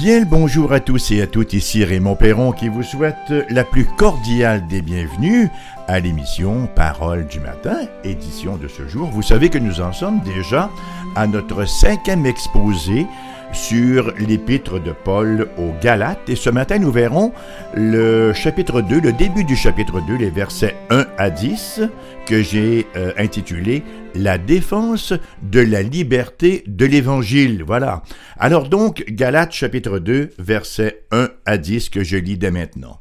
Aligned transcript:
Bien 0.00 0.20
le 0.20 0.24
bonjour 0.24 0.72
à 0.72 0.80
tous 0.80 1.10
et 1.10 1.20
à 1.20 1.26
toutes, 1.26 1.52
ici 1.52 1.84
Raymond 1.84 2.16
Perron 2.16 2.52
qui 2.52 2.70
vous 2.70 2.82
souhaite 2.82 3.34
la 3.50 3.64
plus 3.64 3.84
cordiale 3.84 4.66
des 4.66 4.80
bienvenues 4.80 5.50
à 5.88 6.00
l'émission 6.00 6.66
Parole 6.74 7.26
du 7.26 7.38
matin, 7.38 7.80
édition 8.02 8.56
de 8.56 8.66
ce 8.66 8.88
jour. 8.88 9.10
Vous 9.10 9.20
savez 9.20 9.50
que 9.50 9.58
nous 9.58 9.82
en 9.82 9.92
sommes 9.92 10.20
déjà 10.20 10.70
à 11.16 11.26
notre 11.26 11.66
cinquième 11.66 12.24
exposé 12.24 13.06
sur 13.52 14.12
l'épître 14.18 14.78
de 14.78 14.92
Paul 14.92 15.48
aux 15.58 15.72
Galates. 15.82 16.28
Et 16.28 16.36
ce 16.36 16.50
matin, 16.50 16.78
nous 16.78 16.90
verrons 16.90 17.32
le 17.74 18.32
chapitre 18.32 18.80
2, 18.80 19.00
le 19.00 19.12
début 19.12 19.44
du 19.44 19.56
chapitre 19.56 20.00
2, 20.06 20.16
les 20.16 20.30
versets 20.30 20.76
1 20.90 21.06
à 21.18 21.30
10, 21.30 21.82
que 22.26 22.42
j'ai 22.42 22.86
euh, 22.96 23.12
intitulé 23.16 23.82
La 24.14 24.38
défense 24.38 25.12
de 25.42 25.60
la 25.60 25.82
liberté 25.82 26.64
de 26.66 26.86
l'Évangile. 26.86 27.62
Voilà. 27.66 28.02
Alors 28.38 28.68
donc, 28.68 29.04
Galates 29.08 29.52
chapitre 29.52 29.98
2, 29.98 30.30
versets 30.38 31.04
1 31.10 31.28
à 31.46 31.58
10, 31.58 31.90
que 31.90 32.04
je 32.04 32.16
lis 32.16 32.38
dès 32.38 32.50
maintenant. 32.50 33.00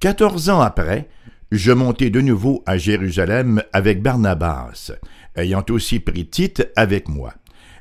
Quatorze 0.00 0.48
ans 0.48 0.60
après, 0.60 1.08
je 1.50 1.72
montai 1.72 2.10
de 2.10 2.20
nouveau 2.20 2.62
à 2.66 2.76
Jérusalem 2.76 3.62
avec 3.72 4.02
Barnabas, 4.02 4.92
ayant 5.34 5.64
aussi 5.70 5.98
pris 5.98 6.26
Tite 6.26 6.68
avec 6.76 7.08
moi. 7.08 7.34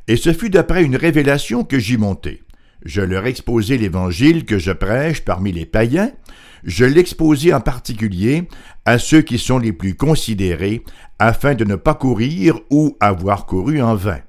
Et 0.08 0.16
ce 0.16 0.34
fut 0.34 0.50
d'après 0.50 0.84
une 0.84 0.96
révélation 0.96 1.64
que 1.64 1.80
j'y 1.80 1.98
montai. 1.98 2.44
Je 2.86 3.02
leur 3.02 3.26
exposai 3.26 3.78
l'évangile 3.78 4.45
que 4.45 4.58
je 4.58 4.72
prêche 4.72 5.26
parmi 5.26 5.52
les 5.52 5.66
païens, 5.66 6.12
je 6.64 6.86
l'exposai 6.86 7.54
en 7.54 7.62
particulier 7.62 8.48
à 8.86 9.00
ceux 9.00 9.22
qui 9.22 9.38
sont 9.38 9.58
les 9.58 9.73
plus 9.73 9.96
considérés, 9.96 10.84
afin 11.20 11.56
de 11.56 11.66
ne 11.66 11.76
pas 11.76 11.96
courir 11.96 12.59
ou 12.70 12.96
avoir 13.00 13.46
couru 13.46 13.81
en 13.81 13.96
vain. 13.96 14.20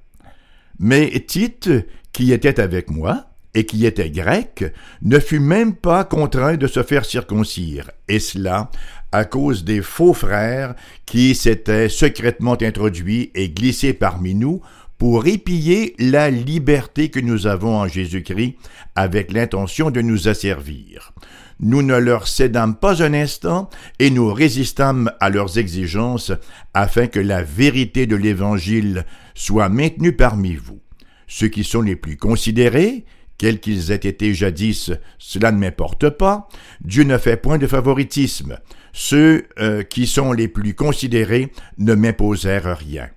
Mais 0.79 1.11
Tite, 1.27 1.71
qui 2.13 2.33
était 2.33 2.61
avec 2.61 2.91
moi, 2.91 3.27
et 3.55 3.65
qui 3.65 3.87
était 3.87 4.11
grec, 4.11 4.65
ne 5.03 5.19
fut 5.19 5.41
même 5.41 5.75
pas 5.75 6.05
contraint 6.05 6.57
de 6.57 6.67
se 6.67 6.83
faire 6.83 7.05
circoncire, 7.05 7.91
et 8.07 8.21
cela 8.21 8.71
à 9.11 9.25
cause 9.25 9.65
des 9.65 9.81
faux 9.81 10.13
frères 10.13 10.75
qui 11.07 11.35
s'étaient 11.35 11.89
secrètement 11.89 12.57
introduits 12.61 13.31
et 13.35 13.49
glissés 13.49 13.95
parmi 13.95 14.35
nous 14.35 14.61
pour 14.99 15.27
épier 15.27 15.95
la 15.99 16.29
liberté 16.29 17.09
que 17.09 17.21
nous 17.21 17.47
avons 17.47 17.77
en 17.77 17.87
Jésus-Christ 17.87 18.57
avec 18.97 19.33
l'intention 19.33 19.91
de 19.91 20.01
nous 20.01 20.29
asservir. 20.29 21.13
Nous 21.61 21.83
ne 21.83 21.97
leur 21.97 22.29
cédâmes 22.29 22.77
pas 22.77 23.03
un 23.03 23.15
instant 23.15 23.71
et 23.99 24.11
nous 24.11 24.33
résistâmes 24.33 25.11
à 25.21 25.31
leurs 25.31 25.59
exigences 25.59 26.33
afin 26.75 27.07
que 27.07 27.21
la 27.21 27.43
vérité 27.43 28.07
de 28.07 28.17
l'Évangile 28.17 29.05
soit 29.35 29.69
maintenue 29.69 30.13
parmi 30.13 30.55
vous. 30.55 30.81
Ceux 31.27 31.49
qui 31.49 31.65
sont 31.65 31.83
les 31.83 31.97
plus 31.97 32.17
considérés, 32.17 33.05
quels 33.39 33.61
qu'ils 33.61 33.93
aient 33.93 33.97
été 33.97 34.35
jadis, 34.35 34.93
cela 35.19 35.53
ne 35.53 35.59
m'importe 35.59 36.11
pas. 36.11 36.49
Dieu 36.81 37.05
ne 37.05 37.19
fait 37.19 37.37
point 37.37 37.59
de 37.59 37.67
favoritisme. 37.67 38.59
Ceux 38.93 39.47
euh, 39.61 39.85
qui 39.85 40.07
sont 40.07 40.33
les 40.33 40.49
plus 40.49 40.75
considérés 40.75 41.53
ne 41.79 41.95
m'imposèrent 41.95 42.77
rien. 42.77 43.09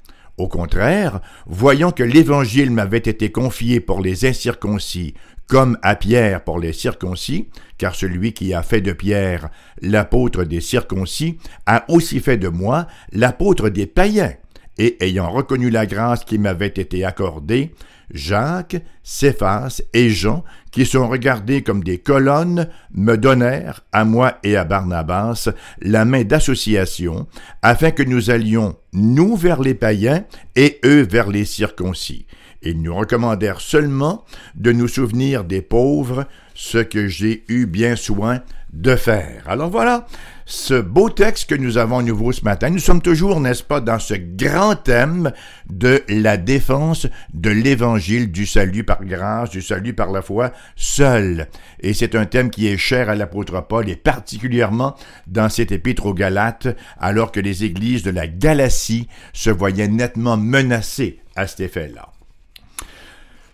Au 0.41 0.47
contraire, 0.47 1.19
voyant 1.45 1.91
que 1.91 2.01
l'Évangile 2.01 2.71
m'avait 2.71 2.97
été 2.97 3.31
confié 3.31 3.79
pour 3.79 4.01
les 4.01 4.25
incirconcis, 4.25 5.13
comme 5.45 5.77
à 5.83 5.95
Pierre 5.95 6.43
pour 6.43 6.57
les 6.57 6.73
circoncis, 6.73 7.49
car 7.77 7.93
celui 7.93 8.33
qui 8.33 8.51
a 8.55 8.63
fait 8.63 8.81
de 8.81 8.91
Pierre 8.91 9.51
l'apôtre 9.83 10.43
des 10.43 10.59
circoncis 10.59 11.37
a 11.67 11.85
aussi 11.89 12.19
fait 12.19 12.37
de 12.37 12.47
moi 12.47 12.87
l'apôtre 13.11 13.69
des 13.69 13.85
païens, 13.85 14.33
et 14.79 14.97
ayant 15.05 15.29
reconnu 15.29 15.69
la 15.69 15.85
grâce 15.85 16.25
qui 16.25 16.39
m'avait 16.39 16.65
été 16.65 17.05
accordée, 17.05 17.75
Jacques, 18.11 18.77
Céphas 19.03 19.83
et 19.93 20.09
Jean, 20.09 20.43
qui 20.71 20.85
sont 20.85 21.07
regardés 21.07 21.61
comme 21.61 21.83
des 21.83 21.97
colonnes, 21.97 22.69
me 22.93 23.15
donnèrent, 23.15 23.81
à 23.91 24.05
moi 24.05 24.39
et 24.43 24.55
à 24.55 24.63
Barnabas, 24.63 25.49
la 25.81 26.05
main 26.05 26.23
d'association, 26.23 27.27
afin 27.61 27.91
que 27.91 28.03
nous 28.03 28.29
allions, 28.29 28.75
nous 28.93 29.35
vers 29.35 29.61
les 29.61 29.73
païens 29.73 30.23
et 30.55 30.79
eux 30.85 31.01
vers 31.01 31.29
les 31.29 31.45
circoncis. 31.45 32.25
Ils 32.63 32.81
nous 32.81 32.95
recommandèrent 32.95 33.61
seulement 33.61 34.23
de 34.55 34.71
nous 34.71 34.87
souvenir 34.87 35.43
des 35.43 35.61
pauvres, 35.61 36.25
ce 36.53 36.77
que 36.77 37.07
j'ai 37.07 37.43
eu 37.47 37.65
bien 37.65 37.95
soin 37.95 38.41
de 38.71 38.95
faire. 38.95 39.43
Alors 39.47 39.69
voilà, 39.69 40.05
ce 40.51 40.73
beau 40.73 41.09
texte 41.09 41.49
que 41.49 41.55
nous 41.55 41.77
avons 41.77 41.99
à 41.99 42.03
nouveau 42.03 42.33
ce 42.33 42.43
matin. 42.43 42.69
Nous 42.69 42.79
sommes 42.79 43.01
toujours, 43.01 43.39
n'est-ce 43.39 43.63
pas, 43.63 43.79
dans 43.79 43.99
ce 43.99 44.15
grand 44.15 44.75
thème 44.75 45.31
de 45.69 46.03
la 46.09 46.35
défense 46.35 47.07
de 47.33 47.49
l'évangile 47.49 48.33
du 48.33 48.45
salut 48.45 48.83
par 48.83 49.05
grâce, 49.05 49.49
du 49.49 49.61
salut 49.61 49.93
par 49.93 50.11
la 50.11 50.21
foi 50.21 50.51
seul. 50.75 51.47
Et 51.79 51.93
c'est 51.93 52.15
un 52.15 52.25
thème 52.25 52.49
qui 52.49 52.67
est 52.67 52.77
cher 52.77 53.09
à 53.09 53.15
l'apôtre 53.15 53.65
Paul 53.65 53.87
et 53.87 53.95
particulièrement 53.95 54.95
dans 55.25 55.47
cet 55.47 55.71
épître 55.71 56.05
aux 56.05 56.13
Galates, 56.13 56.67
alors 56.99 57.31
que 57.31 57.39
les 57.39 57.63
églises 57.63 58.03
de 58.03 58.11
la 58.11 58.27
Galatie 58.27 59.07
se 59.31 59.49
voyaient 59.49 59.87
nettement 59.87 60.35
menacées 60.35 61.21
à 61.37 61.47
cet 61.47 61.61
effet-là. 61.61 62.09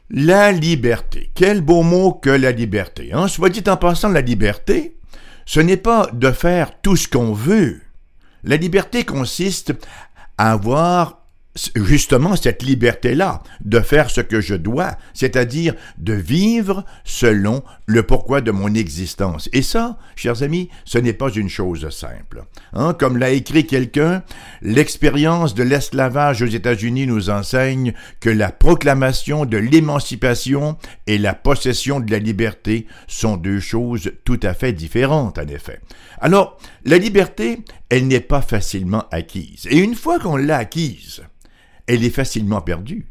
La 0.09 0.51
liberté. 0.51 1.29
Quel 1.35 1.61
beau 1.61 1.83
mot 1.83 2.13
que 2.13 2.31
la 2.31 2.51
liberté. 2.51 3.11
Hein? 3.13 3.27
Soit 3.27 3.49
dit 3.49 3.63
en 3.69 3.77
passant, 3.77 4.09
la 4.09 4.21
liberté, 4.21 4.96
ce 5.47 5.61
n'est 5.61 5.77
pas 5.77 6.09
de 6.11 6.31
faire 6.31 6.79
tout 6.81 6.97
ce 6.97 7.07
qu'on 7.07 7.31
veut. 7.31 7.81
La 8.43 8.57
liberté 8.57 9.05
consiste 9.05 9.73
à 10.37 10.51
avoir 10.51 11.21
justement 11.75 12.35
cette 12.35 12.63
liberté-là 12.63 13.41
de 13.61 13.79
faire 13.79 14.09
ce 14.09 14.21
que 14.21 14.41
je 14.41 14.55
dois, 14.55 14.97
c'est-à-dire 15.13 15.73
de 15.97 16.13
vivre 16.13 16.85
selon 17.03 17.63
le 17.85 18.03
pourquoi 18.03 18.41
de 18.41 18.51
mon 18.51 18.73
existence. 18.73 19.49
Et 19.53 19.61
ça, 19.61 19.97
chers 20.15 20.43
amis, 20.43 20.69
ce 20.85 20.97
n'est 20.97 21.13
pas 21.13 21.29
une 21.29 21.49
chose 21.49 21.89
simple. 21.89 22.43
Hein? 22.73 22.93
Comme 22.93 23.17
l'a 23.17 23.31
écrit 23.31 23.65
quelqu'un, 23.65 24.23
l'expérience 24.61 25.55
de 25.55 25.63
l'esclavage 25.63 26.41
aux 26.41 26.47
États-Unis 26.47 27.07
nous 27.07 27.29
enseigne 27.29 27.93
que 28.19 28.29
la 28.29 28.51
proclamation 28.51 29.45
de 29.45 29.57
l'émancipation 29.57 30.77
et 31.07 31.17
la 31.17 31.33
possession 31.33 31.99
de 31.99 32.11
la 32.11 32.19
liberté 32.19 32.87
sont 33.07 33.37
deux 33.37 33.59
choses 33.59 34.11
tout 34.25 34.39
à 34.43 34.53
fait 34.53 34.73
différentes, 34.73 35.37
en 35.37 35.47
effet. 35.47 35.79
Alors, 36.19 36.57
la 36.83 36.97
liberté, 36.97 37.59
elle 37.89 38.07
n'est 38.07 38.19
pas 38.19 38.41
facilement 38.41 39.05
acquise. 39.11 39.67
Et 39.69 39.77
une 39.77 39.95
fois 39.95 40.19
qu'on 40.19 40.35
l'a 40.35 40.57
acquise, 40.57 41.23
elle 41.87 42.03
est 42.03 42.09
facilement 42.09 42.61
perdue. 42.61 43.07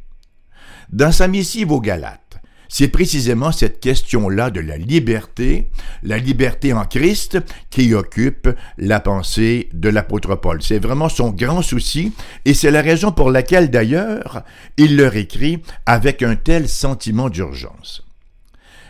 Dans 0.90 1.12
sa 1.12 1.28
missive 1.28 1.72
aux 1.72 1.80
Galates, 1.80 2.26
c'est 2.68 2.88
précisément 2.88 3.52
cette 3.52 3.80
question-là 3.80 4.50
de 4.50 4.60
la 4.60 4.76
liberté, 4.76 5.70
la 6.02 6.18
liberté 6.18 6.72
en 6.72 6.84
Christ, 6.84 7.38
qui 7.70 7.94
occupe 7.94 8.48
la 8.76 9.00
pensée 9.00 9.68
de 9.72 9.88
l'apôtre 9.88 10.34
Paul. 10.34 10.62
C'est 10.62 10.78
vraiment 10.78 11.08
son 11.08 11.30
grand 11.30 11.62
souci, 11.62 12.12
et 12.44 12.54
c'est 12.54 12.70
la 12.70 12.82
raison 12.82 13.12
pour 13.12 13.30
laquelle 13.30 13.70
d'ailleurs 13.70 14.42
il 14.76 14.96
leur 14.96 15.16
écrit 15.16 15.62
avec 15.86 16.22
un 16.22 16.36
tel 16.36 16.68
sentiment 16.68 17.30
d'urgence. 17.30 18.04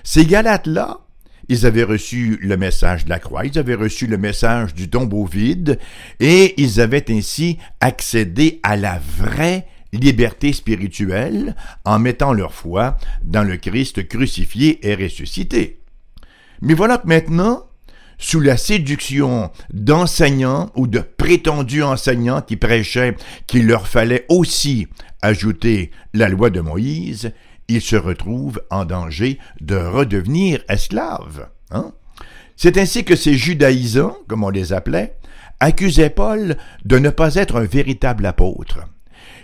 Ces 0.04 0.24
Galates-là, 0.24 1.00
ils 1.48 1.66
avaient 1.66 1.84
reçu 1.84 2.38
le 2.40 2.56
message 2.56 3.04
de 3.04 3.10
la 3.10 3.18
croix, 3.18 3.44
ils 3.44 3.58
avaient 3.58 3.74
reçu 3.74 4.06
le 4.06 4.18
message 4.18 4.74
du 4.74 4.88
tombeau 4.88 5.26
vide, 5.26 5.78
et 6.18 6.60
ils 6.60 6.80
avaient 6.80 7.10
ainsi 7.10 7.58
accédé 7.80 8.58
à 8.62 8.76
la 8.76 8.98
vraie 9.18 9.66
liberté 9.96 10.52
spirituelle 10.52 11.56
en 11.84 11.98
mettant 11.98 12.32
leur 12.32 12.52
foi 12.52 12.96
dans 13.22 13.42
le 13.42 13.56
Christ 13.56 14.06
crucifié 14.08 14.86
et 14.88 14.94
ressuscité. 14.94 15.80
Mais 16.62 16.74
voilà 16.74 16.98
que 16.98 17.06
maintenant, 17.06 17.66
sous 18.18 18.40
la 18.40 18.56
séduction 18.56 19.50
d'enseignants 19.72 20.70
ou 20.74 20.86
de 20.86 21.00
prétendus 21.00 21.82
enseignants 21.82 22.40
qui 22.40 22.56
prêchaient 22.56 23.16
qu'il 23.46 23.66
leur 23.66 23.86
fallait 23.86 24.24
aussi 24.28 24.88
ajouter 25.22 25.90
la 26.14 26.28
loi 26.28 26.50
de 26.50 26.60
Moïse, 26.60 27.32
ils 27.68 27.82
se 27.82 27.96
retrouvent 27.96 28.62
en 28.70 28.84
danger 28.84 29.38
de 29.60 29.76
redevenir 29.76 30.62
esclaves. 30.68 31.48
Hein? 31.70 31.92
C'est 32.56 32.78
ainsi 32.78 33.04
que 33.04 33.16
ces 33.16 33.34
judaïsants, 33.34 34.16
comme 34.28 34.44
on 34.44 34.50
les 34.50 34.72
appelait, 34.72 35.16
accusaient 35.60 36.10
Paul 36.10 36.56
de 36.84 36.98
ne 36.98 37.10
pas 37.10 37.34
être 37.34 37.56
un 37.56 37.64
véritable 37.64 38.24
apôtre 38.24 38.80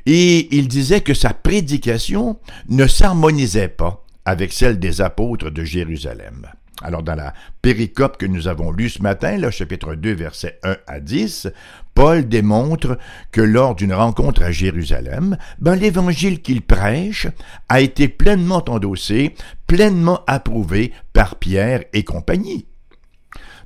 et 0.07 0.55
il 0.57 0.69
disait 0.69 1.01
que 1.01 1.15
sa 1.15 1.35
prédication 1.35 2.39
ne 2.69 2.87
s'harmonisait 2.87 3.69
pas 3.69 4.05
avec 4.25 4.53
celle 4.53 4.79
des 4.79 5.01
apôtres 5.01 5.51
de 5.51 5.65
Jérusalem. 5.65 6.47
Alors, 6.83 7.03
dans 7.03 7.15
la 7.15 7.33
péricope 7.61 8.17
que 8.17 8.27
nous 8.27 8.49
avons 8.49 8.73
lue 8.73 8.89
ce 8.89 9.03
matin, 9.03 9.37
le 9.37 9.51
chapitre 9.51 9.95
2, 9.95 10.15
versets 10.15 10.59
1 10.65 10.77
à 10.89 11.01
10, 11.01 11.49
Paul 11.95 12.29
démontre 12.29 12.99
que 13.31 13.41
lors 13.41 13.75
d'une 13.77 13.95
rencontre 13.95 14.43
à 14.43 14.51
Jérusalem, 14.51 15.37
ben, 15.61 15.77
l'évangile 15.77 16.43
qu'il 16.43 16.63
prêche 16.63 17.29
a 17.69 17.81
été 17.81 18.09
pleinement 18.09 18.65
endossé, 18.69 19.35
pleinement 19.67 20.21
approuvé 20.27 20.93
par 21.13 21.37
Pierre 21.37 21.85
et 21.93 22.03
compagnie. 22.03 22.67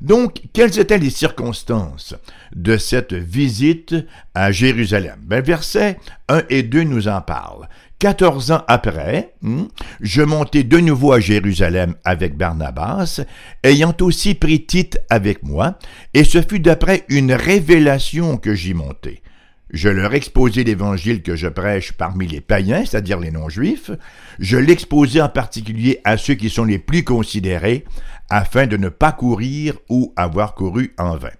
Donc, 0.01 0.43
quelles 0.53 0.79
étaient 0.79 0.99
les 0.99 1.11
circonstances 1.11 2.15
de 2.55 2.77
cette 2.77 3.15
visite 3.15 3.95
à 4.35 4.53
Jérusalem? 4.53 5.19
Ben, 5.23 5.43
versets 5.43 5.99
1 6.29 6.43
et 6.51 6.63
2 6.63 6.83
nous 6.83 7.09
en 7.09 7.21
parlent. 7.21 7.69
Quatorze 7.99 8.51
ans 8.51 8.63
après, 8.69 9.33
hmm, 9.41 9.65
je 10.03 10.21
montai 10.21 10.65
de 10.65 10.77
nouveau 10.79 11.13
à 11.13 11.21
Jérusalem 11.21 11.95
avec 12.05 12.37
Barnabas, 12.37 13.23
ayant 13.65 13.97
aussi 14.03 14.35
pris 14.35 14.67
Tite 14.67 14.99
avec 15.09 15.43
moi, 15.43 15.79
et 16.13 16.25
ce 16.25 16.43
fut 16.43 16.61
d'après 16.61 17.05
une 17.09 17.33
révélation 17.33 18.37
que 18.37 18.55
j'y 18.55 18.75
montai. 18.75 19.23
Je 19.71 19.89
leur 19.89 20.15
exposai 20.15 20.63
l'évangile 20.63 21.23
que 21.23 21.35
je 21.35 21.49
prêche 21.49 21.93
parmi 21.93 22.29
les 22.29 22.41
païens, 22.41 22.85
c'est-à-dire 22.85 23.19
les 23.19 23.33
non-juifs. 23.33 23.91
Je 24.39 24.57
l'exposai 24.59 25.21
en 25.21 25.29
particulier 25.29 26.01
à 26.05 26.17
ceux 26.17 26.35
qui 26.35 26.51
sont 26.51 26.65
les 26.65 26.79
plus 26.79 27.03
considérés, 27.03 27.85
afin 28.31 28.67
de 28.67 28.77
ne 28.77 28.89
pas 28.89 29.13
courir 29.13 29.75
ou 29.89 30.13
avoir 30.17 30.55
couru 30.55 30.95
en 30.99 31.17
vain. 31.17 31.33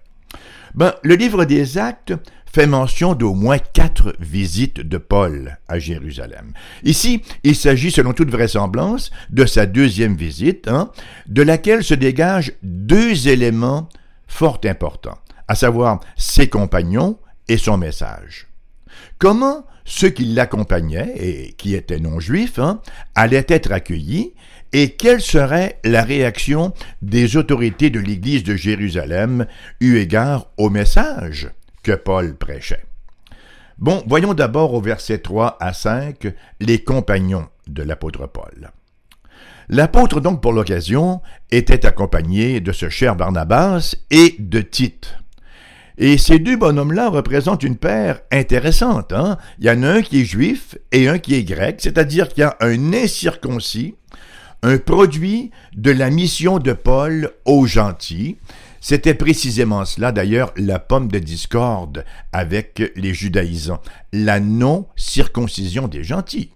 Ben, 0.75 0.93
le 1.03 1.15
livre 1.15 1.45
des 1.45 1.77
Actes 1.77 2.13
fait 2.51 2.67
mention 2.67 3.13
d'au 3.13 3.33
moins 3.33 3.59
quatre 3.59 4.15
visites 4.19 4.79
de 4.79 4.97
Paul 4.97 5.57
à 5.67 5.79
Jérusalem. 5.79 6.53
Ici, 6.83 7.21
il 7.43 7.55
s'agit, 7.55 7.91
selon 7.91 8.13
toute 8.13 8.31
vraisemblance, 8.31 9.11
de 9.29 9.45
sa 9.45 9.65
deuxième 9.65 10.15
visite, 10.15 10.67
hein, 10.67 10.91
de 11.27 11.41
laquelle 11.41 11.83
se 11.83 11.93
dégagent 11.93 12.53
deux 12.63 13.27
éléments 13.27 13.89
fort 14.27 14.61
importants, 14.65 15.17
à 15.47 15.55
savoir 15.55 15.99
ses 16.15 16.47
compagnons 16.47 17.19
et 17.47 17.57
son 17.57 17.77
message. 17.77 18.47
Comment 19.19 19.65
ceux 19.85 20.09
qui 20.09 20.25
l'accompagnaient 20.25 21.13
et 21.15 21.53
qui 21.53 21.73
étaient 21.73 21.99
non-juifs 21.99 22.59
hein, 22.59 22.81
allaient 23.15 23.45
être 23.47 23.71
accueillis 23.71 24.33
et 24.73 24.91
quelle 24.91 25.21
serait 25.21 25.79
la 25.83 26.03
réaction 26.03 26.73
des 27.01 27.37
autorités 27.37 27.89
de 27.89 27.99
l'Église 27.99 28.43
de 28.43 28.55
Jérusalem 28.55 29.45
eu 29.79 29.97
égard 29.97 30.47
au 30.57 30.69
message 30.69 31.49
que 31.83 31.93
Paul 31.93 32.35
prêchait? 32.35 32.83
Bon, 33.77 34.03
voyons 34.07 34.33
d'abord 34.33 34.73
au 34.73 34.81
verset 34.81 35.19
3 35.19 35.57
à 35.59 35.71
5 35.71 36.33
les 36.59 36.83
compagnons 36.83 37.47
de 37.67 37.83
l'apôtre 37.83 38.27
Paul. 38.27 38.71
L'apôtre 39.69 40.21
donc 40.21 40.41
pour 40.41 40.53
l'occasion 40.53 41.21
était 41.51 41.85
accompagné 41.85 42.61
de 42.61 42.71
ce 42.71 42.89
cher 42.89 43.15
Barnabas 43.15 43.95
et 44.09 44.35
de 44.39 44.61
Tite. 44.61 45.17
Et 45.97 46.17
ces 46.17 46.39
deux 46.39 46.55
bonhommes-là 46.55 47.09
représentent 47.09 47.63
une 47.63 47.75
paire 47.75 48.21
intéressante. 48.31 49.11
Hein? 49.13 49.37
Il 49.59 49.65
y 49.65 49.69
en 49.69 49.83
a 49.83 49.89
un 49.89 50.01
qui 50.01 50.21
est 50.21 50.25
juif 50.25 50.77
et 50.91 51.07
un 51.07 51.17
qui 51.17 51.35
est 51.35 51.43
grec, 51.43 51.79
c'est-à-dire 51.79 52.29
qu'il 52.29 52.41
y 52.41 52.43
a 52.43 52.55
un 52.61 52.93
incirconcis, 52.93 53.95
un 54.63 54.77
produit 54.77 55.51
de 55.75 55.91
la 55.91 56.09
mission 56.09 56.59
de 56.59 56.73
Paul 56.73 57.31
aux 57.45 57.65
gentils. 57.65 58.37
C'était 58.81 59.13
précisément 59.13 59.85
cela, 59.85 60.11
d'ailleurs, 60.11 60.53
la 60.55 60.79
pomme 60.79 61.09
de 61.09 61.19
discorde 61.19 62.05
avec 62.31 62.91
les 62.95 63.13
judaïsants, 63.13 63.81
la 64.13 64.39
non-circoncision 64.39 65.87
des 65.87 66.03
gentils. 66.03 66.51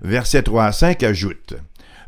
Verset 0.00 0.44
3 0.44 0.64
à 0.64 0.72
5 0.72 1.02
ajoute 1.02 1.54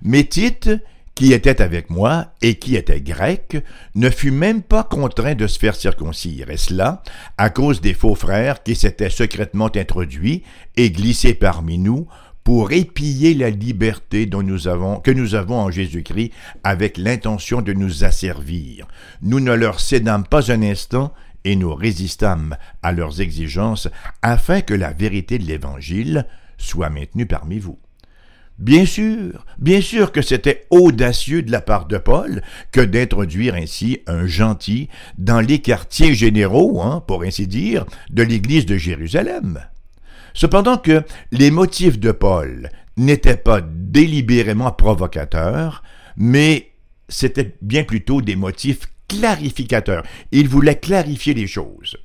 Métite, 0.03 0.71
qui 1.15 1.33
était 1.33 1.63
avec 1.63 1.91
moi 1.91 2.33
et 2.43 2.57
qui 2.57 2.75
était 2.75 3.01
grec, 3.01 3.63
ne 3.95 4.11
fut 4.11 4.33
même 4.33 4.63
pas 4.63 4.83
contraint 4.83 5.35
de 5.35 5.47
se 5.47 5.59
faire 5.59 5.77
circoncire, 5.77 6.51
et 6.51 6.57
cela 6.57 7.03
à 7.39 7.51
cause 7.51 7.81
des 7.81 7.95
faux 7.95 8.17
frères 8.17 8.63
qui 8.63 8.75
s'étaient 8.75 9.11
secrètement 9.11 9.71
introduits 9.77 10.43
et 10.77 10.91
glissés 10.91 11.35
parmi 11.35 11.79
nous 11.79 12.09
pour 12.45 12.73
épier 12.73 13.35
la 13.35 13.51
liberté 13.51 14.29
que 14.29 15.11
nous 15.11 15.35
avons 15.35 15.59
en 15.59 15.71
Jésus-Christ 15.71 16.31
avec 16.63 16.99
l'intention 16.99 17.63
de 17.63 17.73
nous 17.73 18.05
asservir. 18.05 18.87
Nous 19.23 19.41
ne 19.41 19.53
leur 19.53 19.81
cédâmes 19.81 20.27
pas 20.27 20.53
un 20.53 20.63
instant 20.63 21.13
et 21.45 21.57
nous 21.57 21.75
résistâmes 21.75 22.57
à 22.83 22.93
leurs 22.93 23.21
exigences 23.21 23.89
afin 24.23 24.61
que 24.61 24.75
la 24.75 24.93
vérité 24.93 25.39
de 25.39 25.45
l'Évangile 25.45 26.27
soit 26.59 26.91
maintenue 26.91 27.27
parmi 27.27 27.59
vous. 27.59 27.79
Bien 28.59 28.87
sûr, 28.87 29.45
bien 29.59 29.81
sûr 29.81 30.13
que 30.13 30.23
c'était 30.23 30.67
audacieux 30.71 31.43
de 31.43 31.51
la 31.51 31.61
part 31.61 31.87
de 31.87 31.99
Paul 31.99 32.41
que 32.71 32.81
d'introduire 32.81 33.57
ainsi 33.57 34.01
un 34.07 34.27
gentil 34.27 34.89
dans 35.19 35.41
les 35.41 35.59
quartiers 35.59 36.15
généraux, 36.15 36.81
hein, 36.81 37.03
pour 37.07 37.25
ainsi 37.25 37.49
dire, 37.49 37.85
de 38.11 38.23
l'Église 38.23 38.65
de 38.65 38.77
Jérusalem. 38.77 39.61
Cependant 40.35 40.77
que 40.77 41.03
les 41.31 41.51
motifs 41.51 41.99
de 41.99 42.11
Paul 42.11 42.69
n'étaient 42.97 43.37
pas 43.37 43.61
délibérément 43.63 44.73
provocateurs, 44.73 45.83
mais 46.17 46.73
c'étaient 47.09 47.57
bien 47.63 47.85
plutôt 47.85 48.21
des 48.21 48.37
motifs 48.37 48.81
clarificateurs. 49.09 50.05
Il 50.33 50.49
voulait 50.49 50.79
clarifier 50.79 51.35
les 51.35 51.47
choses. 51.47 51.97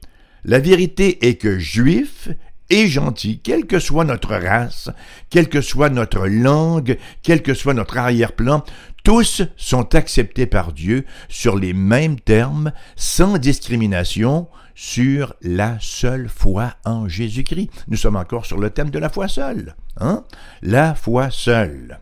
La 0.46 0.60
vérité 0.60 1.28
est 1.28 1.36
que 1.36 1.60
juifs 1.60 2.30
et 2.70 2.88
gentil, 2.88 3.40
quelle 3.40 3.66
que 3.66 3.80
soit 3.80 4.06
notre 4.06 4.36
race, 4.36 4.90
quelle 5.30 5.50
que 5.50 5.62
soit 5.62 5.90
notre 5.90 6.28
langue, 6.28 6.98
quel 7.24 7.42
que 7.42 7.54
soit 7.54 7.74
notre 7.74 7.98
arrière-plan, 7.98 8.64
tous 9.04 9.42
sont 9.58 9.96
acceptés 9.96 10.46
par 10.46 10.74
Dieu 10.74 11.06
sur 11.30 11.58
les 11.58 11.74
mêmes 11.74 12.20
termes, 12.20 12.72
sans 12.96 13.38
discrimination, 13.38 14.48
sur 14.76 15.36
la 15.42 15.78
seule 15.82 16.30
foi 16.30 16.76
en 16.86 17.08
Jésus-Christ. 17.08 17.70
Nous 17.88 17.98
sommes 17.98 18.16
encore 18.16 18.46
sur 18.46 18.58
le 18.58 18.70
thème 18.70 18.92
de 18.92 19.00
la 19.00 19.10
foi 19.10 19.28
seule. 19.28 19.76
Hein? 20.00 20.24
La 20.62 20.96
foi 20.96 21.32
seule. 21.32 22.00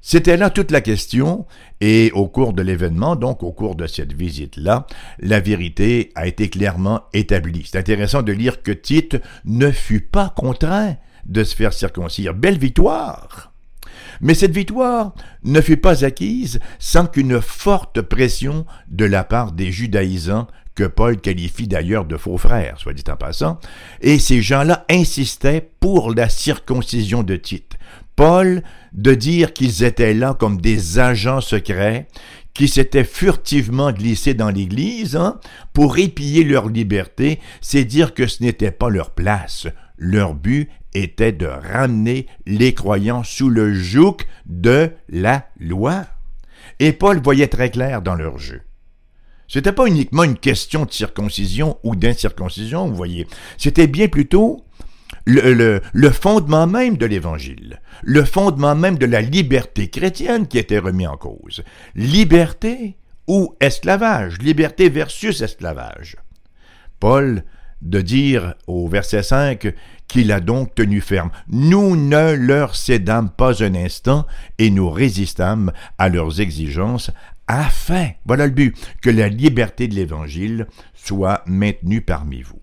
C'était 0.00 0.36
là 0.36 0.48
toute 0.50 0.70
la 0.70 0.80
question, 0.80 1.46
et 1.80 2.10
au 2.14 2.28
cours 2.28 2.52
de 2.52 2.62
l'événement, 2.62 3.16
donc 3.16 3.42
au 3.42 3.52
cours 3.52 3.74
de 3.74 3.86
cette 3.86 4.12
visite-là, 4.12 4.86
la 5.18 5.40
vérité 5.40 6.12
a 6.14 6.26
été 6.26 6.48
clairement 6.48 7.02
établie. 7.12 7.64
C'est 7.66 7.78
intéressant 7.78 8.22
de 8.22 8.32
lire 8.32 8.62
que 8.62 8.72
Tite 8.72 9.16
ne 9.44 9.70
fut 9.70 10.00
pas 10.00 10.32
contraint 10.34 10.96
de 11.26 11.44
se 11.44 11.54
faire 11.54 11.72
circoncire. 11.72 12.34
Belle 12.34 12.58
victoire! 12.58 13.52
Mais 14.20 14.34
cette 14.34 14.54
victoire 14.54 15.14
ne 15.44 15.60
fut 15.60 15.76
pas 15.76 16.04
acquise 16.04 16.60
sans 16.78 17.06
qu'une 17.06 17.40
forte 17.40 18.00
pression 18.00 18.66
de 18.88 19.04
la 19.04 19.24
part 19.24 19.52
des 19.52 19.70
judaïsants 19.70 20.46
que 20.74 20.84
Paul 20.84 21.20
qualifie 21.20 21.66
d'ailleurs 21.66 22.04
de 22.04 22.16
faux 22.16 22.38
frères, 22.38 22.78
soit 22.78 22.94
dit 22.94 23.04
en 23.10 23.16
passant, 23.16 23.58
et 24.00 24.20
ces 24.20 24.42
gens-là 24.42 24.86
insistaient 24.88 25.68
pour 25.80 26.14
la 26.14 26.28
circoncision 26.28 27.24
de 27.24 27.34
Tite. 27.34 27.74
Paul 28.18 28.64
de 28.94 29.14
dire 29.14 29.52
qu'ils 29.52 29.84
étaient 29.84 30.12
là 30.12 30.34
comme 30.34 30.60
des 30.60 30.98
agents 30.98 31.40
secrets 31.40 32.08
qui 32.52 32.66
s'étaient 32.66 33.04
furtivement 33.04 33.92
glissés 33.92 34.34
dans 34.34 34.50
l'Église 34.50 35.14
hein, 35.14 35.38
pour 35.72 35.98
épier 35.98 36.42
leur 36.42 36.68
liberté, 36.68 37.38
c'est 37.60 37.84
dire 37.84 38.14
que 38.14 38.26
ce 38.26 38.42
n'était 38.42 38.72
pas 38.72 38.88
leur 38.88 39.10
place. 39.10 39.68
Leur 39.98 40.34
but 40.34 40.68
était 40.94 41.30
de 41.30 41.46
ramener 41.46 42.26
les 42.44 42.74
croyants 42.74 43.22
sous 43.22 43.50
le 43.50 43.72
joug 43.72 44.16
de 44.46 44.90
la 45.08 45.46
loi. 45.60 46.04
Et 46.80 46.92
Paul 46.92 47.22
voyait 47.22 47.46
très 47.46 47.70
clair 47.70 48.02
dans 48.02 48.16
leur 48.16 48.36
jeu. 48.36 48.62
C'était 49.46 49.70
pas 49.70 49.86
uniquement 49.86 50.24
une 50.24 50.38
question 50.38 50.86
de 50.86 50.92
circoncision 50.92 51.78
ou 51.84 51.94
d'incirconcision, 51.94 52.88
vous 52.88 52.96
voyez. 52.96 53.28
C'était 53.58 53.86
bien 53.86 54.08
plutôt 54.08 54.64
le, 55.28 56.10
fondement 56.10 56.66
même 56.66 56.96
de 56.96 57.06
l'Évangile, 57.06 57.80
le 58.02 58.24
fondement 58.24 58.74
même 58.74 58.98
de 58.98 59.06
la 59.06 59.20
liberté 59.20 59.88
chrétienne 59.88 60.46
qui 60.46 60.58
était 60.58 60.78
remis 60.78 61.06
en 61.06 61.16
cause. 61.16 61.62
Liberté 61.94 62.96
ou 63.26 63.54
esclavage, 63.60 64.38
liberté 64.38 64.88
versus 64.88 65.42
esclavage. 65.42 66.16
Paul 66.98 67.44
de 67.82 68.00
dire 68.00 68.54
au 68.66 68.88
verset 68.88 69.22
5 69.22 69.72
qu'il 70.08 70.32
a 70.32 70.40
donc 70.40 70.74
tenu 70.74 71.00
ferme. 71.00 71.30
Nous 71.48 71.94
ne 71.94 72.32
leur 72.32 72.74
cédâmes 72.74 73.30
pas 73.30 73.62
un 73.62 73.74
instant 73.74 74.26
et 74.58 74.70
nous 74.70 74.90
résistâmes 74.90 75.72
à 75.98 76.08
leurs 76.08 76.40
exigences 76.40 77.10
afin, 77.46 78.10
voilà 78.26 78.46
le 78.46 78.52
but, 78.52 78.76
que 79.00 79.10
la 79.10 79.28
liberté 79.28 79.88
de 79.88 79.94
l'Évangile 79.94 80.66
soit 80.94 81.42
maintenue 81.46 82.00
parmi 82.00 82.42
vous. 82.42 82.60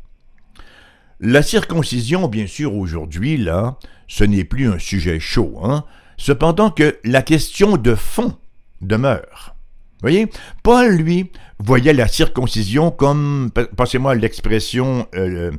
La 1.19 1.41
circoncision, 1.41 2.27
bien 2.27 2.48
sûr, 2.48 2.75
aujourd'hui, 2.75 3.38
là, 3.38 3.77
ce 4.07 4.24
n'est 4.24 4.43
plus 4.43 4.67
un 4.67 4.79
sujet 4.79 5.19
chaud, 5.19 5.60
hein? 5.63 5.86
Cependant 6.17 6.69
que 6.69 6.98
la 7.03 7.22
question 7.22 7.77
de 7.77 7.95
fond 7.95 8.38
demeure. 8.81 9.55
Voyez, 10.01 10.27
Paul, 10.62 10.95
lui, 10.95 11.31
voyait 11.60 11.93
la 11.93 12.07
circoncision 12.07 12.91
comme, 12.91 13.50
passez-moi 13.75 14.15
l'expression 14.15 15.07
euh, 15.15 15.51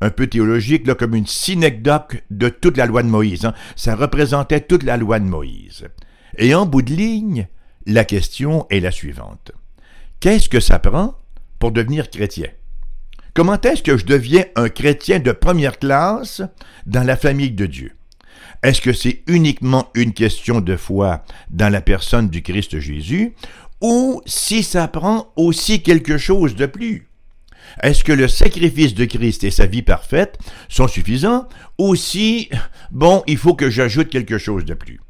un 0.00 0.10
peu 0.10 0.26
théologique, 0.26 0.92
comme 0.94 1.14
une 1.14 1.26
synecdoque 1.26 2.24
de 2.30 2.48
toute 2.48 2.76
la 2.76 2.86
loi 2.86 3.02
de 3.02 3.08
Moïse. 3.08 3.44
Hein? 3.44 3.54
Ça 3.76 3.94
représentait 3.94 4.62
toute 4.62 4.82
la 4.82 4.96
loi 4.96 5.18
de 5.18 5.24
Moïse. 5.24 5.86
Et 6.38 6.54
en 6.54 6.66
bout 6.66 6.82
de 6.82 6.94
ligne, 6.94 7.48
la 7.86 8.04
question 8.04 8.66
est 8.70 8.80
la 8.80 8.90
suivante. 8.90 9.52
Qu'est-ce 10.20 10.48
que 10.48 10.60
ça 10.60 10.78
prend 10.78 11.16
pour 11.58 11.72
devenir 11.72 12.10
chrétien? 12.10 12.48
Comment 13.34 13.58
est-ce 13.62 13.82
que 13.82 13.96
je 13.96 14.04
deviens 14.04 14.44
un 14.56 14.68
chrétien 14.68 15.18
de 15.18 15.32
première 15.32 15.78
classe 15.78 16.42
dans 16.84 17.02
la 17.02 17.16
famille 17.16 17.52
de 17.52 17.64
Dieu? 17.64 17.92
Est-ce 18.62 18.82
que 18.82 18.92
c'est 18.92 19.22
uniquement 19.26 19.88
une 19.94 20.12
question 20.12 20.60
de 20.60 20.76
foi 20.76 21.24
dans 21.50 21.70
la 21.70 21.80
personne 21.80 22.28
du 22.28 22.42
Christ 22.42 22.78
Jésus 22.78 23.32
ou 23.80 24.20
si 24.26 24.62
ça 24.62 24.86
prend 24.86 25.32
aussi 25.36 25.82
quelque 25.82 26.18
chose 26.18 26.54
de 26.56 26.66
plus? 26.66 27.08
Est-ce 27.82 28.04
que 28.04 28.12
le 28.12 28.28
sacrifice 28.28 28.92
de 28.92 29.06
Christ 29.06 29.44
et 29.44 29.50
sa 29.50 29.64
vie 29.64 29.80
parfaite 29.80 30.38
sont 30.68 30.86
suffisants 30.86 31.48
ou 31.78 31.94
si, 31.94 32.50
bon, 32.90 33.22
il 33.26 33.38
faut 33.38 33.54
que 33.54 33.70
j'ajoute 33.70 34.10
quelque 34.10 34.36
chose 34.36 34.66
de 34.66 34.74
plus? 34.74 35.00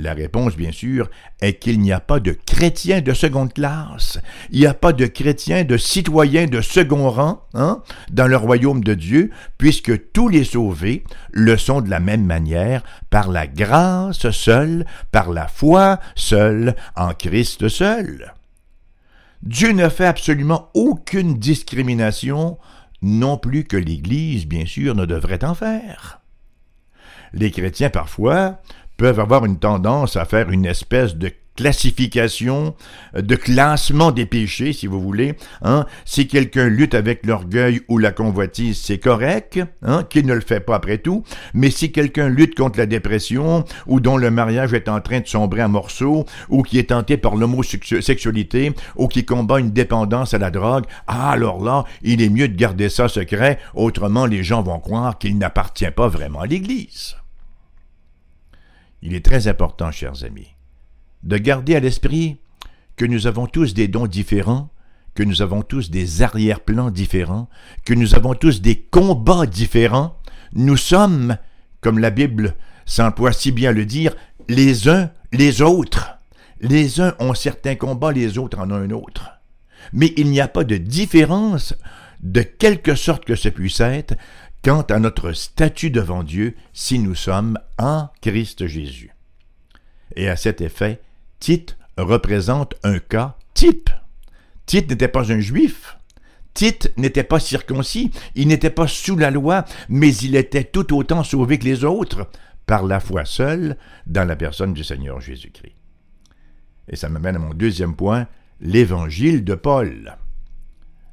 La 0.00 0.14
réponse, 0.14 0.54
bien 0.54 0.70
sûr, 0.70 1.10
est 1.40 1.54
qu'il 1.54 1.80
n'y 1.80 1.90
a 1.90 1.98
pas 1.98 2.20
de 2.20 2.30
chrétiens 2.30 3.00
de 3.00 3.12
seconde 3.12 3.52
classe, 3.52 4.20
il 4.52 4.60
n'y 4.60 4.66
a 4.66 4.72
pas 4.72 4.92
de 4.92 5.06
chrétiens 5.06 5.64
de 5.64 5.76
citoyens 5.76 6.46
de 6.46 6.60
second 6.60 7.10
rang 7.10 7.42
hein, 7.52 7.82
dans 8.08 8.28
le 8.28 8.36
royaume 8.36 8.84
de 8.84 8.94
Dieu, 8.94 9.32
puisque 9.58 10.12
tous 10.12 10.28
les 10.28 10.44
sauvés 10.44 11.02
le 11.32 11.56
sont 11.56 11.80
de 11.80 11.90
la 11.90 11.98
même 11.98 12.24
manière, 12.24 12.84
par 13.10 13.28
la 13.28 13.48
grâce 13.48 14.30
seule, 14.30 14.86
par 15.10 15.32
la 15.32 15.48
foi 15.48 15.98
seule, 16.14 16.76
en 16.94 17.12
Christ 17.12 17.68
seul. 17.68 18.34
Dieu 19.42 19.72
ne 19.72 19.88
fait 19.88 20.06
absolument 20.06 20.70
aucune 20.74 21.40
discrimination, 21.40 22.56
non 23.02 23.36
plus 23.36 23.64
que 23.64 23.76
l'Église, 23.76 24.46
bien 24.46 24.64
sûr, 24.64 24.94
ne 24.94 25.06
devrait 25.06 25.42
en 25.42 25.56
faire. 25.56 26.20
Les 27.32 27.50
chrétiens, 27.50 27.90
parfois, 27.90 28.60
peuvent 28.98 29.20
avoir 29.20 29.46
une 29.46 29.58
tendance 29.58 30.16
à 30.16 30.26
faire 30.26 30.50
une 30.50 30.66
espèce 30.66 31.16
de 31.16 31.30
classification, 31.58 32.76
euh, 33.16 33.22
de 33.22 33.34
classement 33.34 34.12
des 34.12 34.26
péchés, 34.26 34.72
si 34.72 34.86
vous 34.86 35.00
voulez. 35.00 35.34
Hein? 35.62 35.86
Si 36.04 36.28
quelqu'un 36.28 36.68
lutte 36.68 36.94
avec 36.94 37.26
l'orgueil 37.26 37.80
ou 37.88 37.98
la 37.98 38.12
convoitise, 38.12 38.80
c'est 38.80 38.98
correct, 38.98 39.58
hein? 39.82 40.04
qu'il 40.08 40.26
ne 40.26 40.34
le 40.34 40.40
fait 40.40 40.60
pas 40.60 40.76
après 40.76 40.98
tout. 40.98 41.24
Mais 41.54 41.70
si 41.70 41.90
quelqu'un 41.90 42.28
lutte 42.28 42.54
contre 42.54 42.78
la 42.78 42.86
dépression, 42.86 43.64
ou 43.88 43.98
dont 43.98 44.16
le 44.16 44.30
mariage 44.30 44.72
est 44.72 44.88
en 44.88 45.00
train 45.00 45.18
de 45.18 45.26
sombrer 45.26 45.64
en 45.64 45.68
morceaux, 45.68 46.26
ou 46.48 46.62
qui 46.62 46.78
est 46.78 46.90
tenté 46.90 47.16
par 47.16 47.34
l'homosexualité, 47.34 48.72
ou 48.94 49.08
qui 49.08 49.24
combat 49.24 49.58
une 49.58 49.72
dépendance 49.72 50.34
à 50.34 50.38
la 50.38 50.50
drogue, 50.50 50.84
ah, 51.08 51.32
alors 51.32 51.64
là, 51.64 51.84
il 52.02 52.22
est 52.22 52.30
mieux 52.30 52.48
de 52.48 52.56
garder 52.56 52.88
ça 52.88 53.08
secret, 53.08 53.58
autrement 53.74 54.26
les 54.26 54.44
gens 54.44 54.62
vont 54.62 54.78
croire 54.78 55.18
qu'il 55.18 55.38
n'appartient 55.38 55.90
pas 55.90 56.06
vraiment 56.06 56.40
à 56.40 56.46
l'Église. 56.46 57.16
Il 59.02 59.14
est 59.14 59.24
très 59.24 59.48
important, 59.48 59.90
chers 59.90 60.24
amis, 60.24 60.48
de 61.22 61.36
garder 61.38 61.76
à 61.76 61.80
l'esprit 61.80 62.38
que 62.96 63.04
nous 63.04 63.26
avons 63.26 63.46
tous 63.46 63.74
des 63.74 63.88
dons 63.88 64.06
différents, 64.06 64.70
que 65.14 65.22
nous 65.22 65.42
avons 65.42 65.62
tous 65.62 65.90
des 65.90 66.22
arrière-plans 66.22 66.90
différents, 66.90 67.48
que 67.84 67.94
nous 67.94 68.14
avons 68.14 68.34
tous 68.34 68.60
des 68.60 68.80
combats 68.80 69.46
différents. 69.46 70.16
Nous 70.52 70.76
sommes, 70.76 71.36
comme 71.80 71.98
la 71.98 72.10
Bible 72.10 72.56
s'emploie 72.86 73.32
si 73.32 73.52
bien 73.52 73.70
à 73.70 73.72
le 73.72 73.84
dire, 73.84 74.14
les 74.48 74.88
uns 74.88 75.10
les 75.32 75.62
autres. 75.62 76.18
Les 76.60 77.00
uns 77.00 77.14
ont 77.18 77.34
certains 77.34 77.76
combats, 77.76 78.12
les 78.12 78.38
autres 78.38 78.58
en 78.58 78.70
ont 78.70 78.74
un 78.74 78.90
autre. 78.90 79.30
Mais 79.92 80.12
il 80.16 80.30
n'y 80.30 80.40
a 80.40 80.48
pas 80.48 80.64
de 80.64 80.76
différence, 80.76 81.74
de 82.20 82.42
quelque 82.42 82.94
sorte 82.94 83.24
que 83.24 83.36
ce 83.36 83.48
puisse 83.48 83.80
être, 83.80 84.14
quant 84.62 84.82
à 84.82 84.98
notre 84.98 85.32
statut 85.32 85.90
devant 85.90 86.22
Dieu 86.22 86.56
si 86.72 86.98
nous 86.98 87.14
sommes 87.14 87.58
en 87.78 88.08
Christ 88.20 88.66
Jésus. 88.66 89.12
Et 90.16 90.28
à 90.28 90.36
cet 90.36 90.60
effet, 90.60 91.00
Tite 91.40 91.76
représente 91.96 92.74
un 92.82 92.98
cas 92.98 93.36
type. 93.54 93.90
Tite 94.66 94.90
n'était 94.90 95.08
pas 95.08 95.32
un 95.32 95.40
juif. 95.40 95.98
Tite 96.54 96.92
n'était 96.96 97.24
pas 97.24 97.38
circoncis, 97.38 98.10
il 98.34 98.48
n'était 98.48 98.70
pas 98.70 98.88
sous 98.88 99.16
la 99.16 99.30
loi, 99.30 99.64
mais 99.88 100.14
il 100.16 100.34
était 100.34 100.64
tout 100.64 100.96
autant 100.96 101.22
sauvé 101.22 101.58
que 101.58 101.64
les 101.64 101.84
autres, 101.84 102.28
par 102.66 102.84
la 102.84 102.98
foi 102.98 103.24
seule, 103.24 103.76
dans 104.06 104.24
la 104.24 104.34
personne 104.34 104.74
du 104.74 104.82
Seigneur 104.82 105.20
Jésus-Christ. 105.20 105.76
Et 106.88 106.96
ça 106.96 107.08
m'amène 107.08 107.36
à 107.36 107.38
mon 107.38 107.54
deuxième 107.54 107.94
point, 107.94 108.26
l'évangile 108.60 109.44
de 109.44 109.54
Paul. 109.54 110.16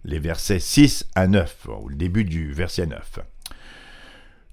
Les 0.03 0.19
versets 0.19 0.59
6 0.59 1.07
à 1.13 1.27
9, 1.27 1.67
au 1.69 1.91
début 1.91 2.23
du 2.23 2.51
verset 2.51 2.87
9. 2.87 3.19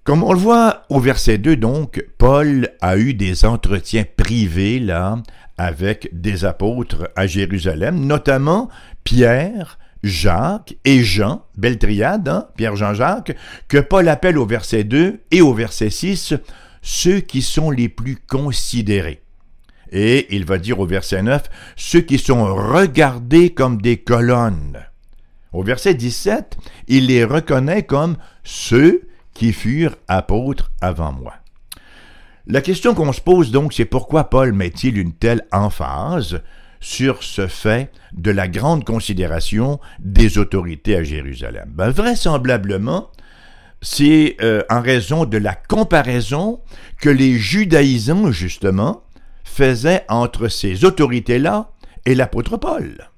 Comme 0.04 0.24
on 0.24 0.32
le 0.32 0.38
voit 0.38 0.82
au 0.88 0.98
verset 0.98 1.38
2 1.38 1.54
donc, 1.54 2.04
Paul 2.18 2.70
a 2.80 2.96
eu 2.96 3.14
des 3.14 3.44
entretiens 3.44 4.04
privés 4.16 4.80
là 4.80 5.22
avec 5.56 6.08
des 6.12 6.44
apôtres 6.44 7.08
à 7.14 7.28
Jérusalem, 7.28 8.04
notamment 8.04 8.68
Pierre, 9.04 9.78
Jacques 10.02 10.74
et 10.84 11.04
Jean, 11.04 11.44
belle 11.56 11.78
triade, 11.78 12.28
hein, 12.28 12.48
Pierre, 12.56 12.74
Jean, 12.74 12.94
Jacques, 12.94 13.36
que 13.68 13.78
Paul 13.78 14.08
appelle 14.08 14.38
au 14.38 14.46
verset 14.46 14.82
2 14.82 15.20
et 15.30 15.40
au 15.40 15.54
verset 15.54 15.90
6 15.90 16.34
ceux 16.82 17.20
qui 17.20 17.40
sont 17.40 17.70
les 17.70 17.88
plus 17.88 18.16
considérés. 18.16 19.22
Et 19.92 20.34
il 20.34 20.44
va 20.44 20.58
dire 20.58 20.80
au 20.80 20.86
verset 20.86 21.22
9 21.22 21.48
ceux 21.76 22.00
qui 22.00 22.18
sont 22.18 22.44
regardés 22.56 23.50
comme 23.50 23.80
des 23.80 23.98
colonnes. 23.98 24.80
Au 25.52 25.62
verset 25.62 25.94
17, 25.94 26.56
il 26.88 27.06
les 27.06 27.24
reconnaît 27.24 27.84
comme 27.84 28.16
ceux 28.42 29.02
qui 29.34 29.52
furent 29.52 29.96
apôtres 30.08 30.70
avant 30.80 31.12
moi. 31.12 31.34
La 32.46 32.60
question 32.60 32.94
qu'on 32.94 33.12
se 33.12 33.20
pose 33.20 33.52
donc, 33.52 33.72
c'est 33.72 33.84
pourquoi 33.84 34.28
Paul 34.28 34.52
met-il 34.52 34.98
une 34.98 35.12
telle 35.12 35.42
emphase 35.52 36.42
sur 36.80 37.22
ce 37.22 37.46
fait 37.46 37.92
de 38.12 38.32
la 38.32 38.48
grande 38.48 38.84
considération 38.84 39.78
des 40.00 40.38
autorités 40.38 40.96
à 40.96 41.04
Jérusalem? 41.04 41.70
Ben, 41.72 41.90
vraisemblablement, 41.90 43.10
c'est 43.80 44.36
euh, 44.40 44.62
en 44.70 44.80
raison 44.80 45.24
de 45.24 45.38
la 45.38 45.54
comparaison 45.54 46.60
que 47.00 47.10
les 47.10 47.38
judaïsants, 47.38 48.32
justement, 48.32 49.04
faisaient 49.44 50.04
entre 50.08 50.48
ces 50.48 50.84
autorités-là 50.84 51.70
et 52.06 52.14
l'apôtre 52.14 52.56
Paul. 52.56 53.08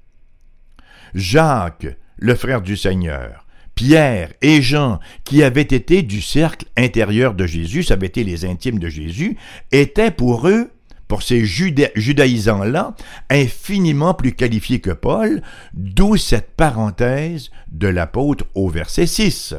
Jacques, 1.15 1.87
le 2.17 2.35
frère 2.35 2.61
du 2.61 2.77
Seigneur, 2.77 3.44
Pierre 3.75 4.31
et 4.41 4.61
Jean, 4.61 4.99
qui 5.25 5.43
avaient 5.43 5.61
été 5.61 6.01
du 6.01 6.21
cercle 6.21 6.65
intérieur 6.77 7.33
de 7.33 7.45
Jésus, 7.45 7.83
ça 7.83 7.95
avait 7.95 8.07
été 8.07 8.23
les 8.23 8.45
intimes 8.45 8.79
de 8.79 8.87
Jésus, 8.87 9.37
étaient 9.71 10.11
pour 10.11 10.47
eux, 10.47 10.71
pour 11.09 11.21
ces 11.21 11.45
judaïsants-là, 11.45 12.95
infiniment 13.29 14.13
plus 14.13 14.31
qualifiés 14.31 14.79
que 14.79 14.91
Paul, 14.91 15.41
d'où 15.73 16.15
cette 16.15 16.55
parenthèse 16.55 17.51
de 17.69 17.87
l'apôtre 17.87 18.45
au 18.55 18.69
verset 18.69 19.05
6. 19.05 19.55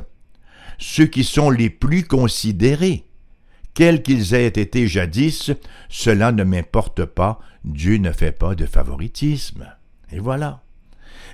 Ceux 0.78 1.06
qui 1.06 1.22
sont 1.22 1.50
les 1.50 1.70
plus 1.70 2.04
considérés, 2.04 3.04
quels 3.74 4.02
qu'ils 4.02 4.34
aient 4.34 4.46
été 4.46 4.88
jadis, 4.88 5.52
cela 5.90 6.32
ne 6.32 6.42
m'importe 6.42 7.04
pas, 7.04 7.38
Dieu 7.64 7.98
ne 7.98 8.12
fait 8.12 8.32
pas 8.32 8.54
de 8.54 8.64
favoritisme. 8.64 9.66
Et 10.10 10.18
voilà. 10.18 10.62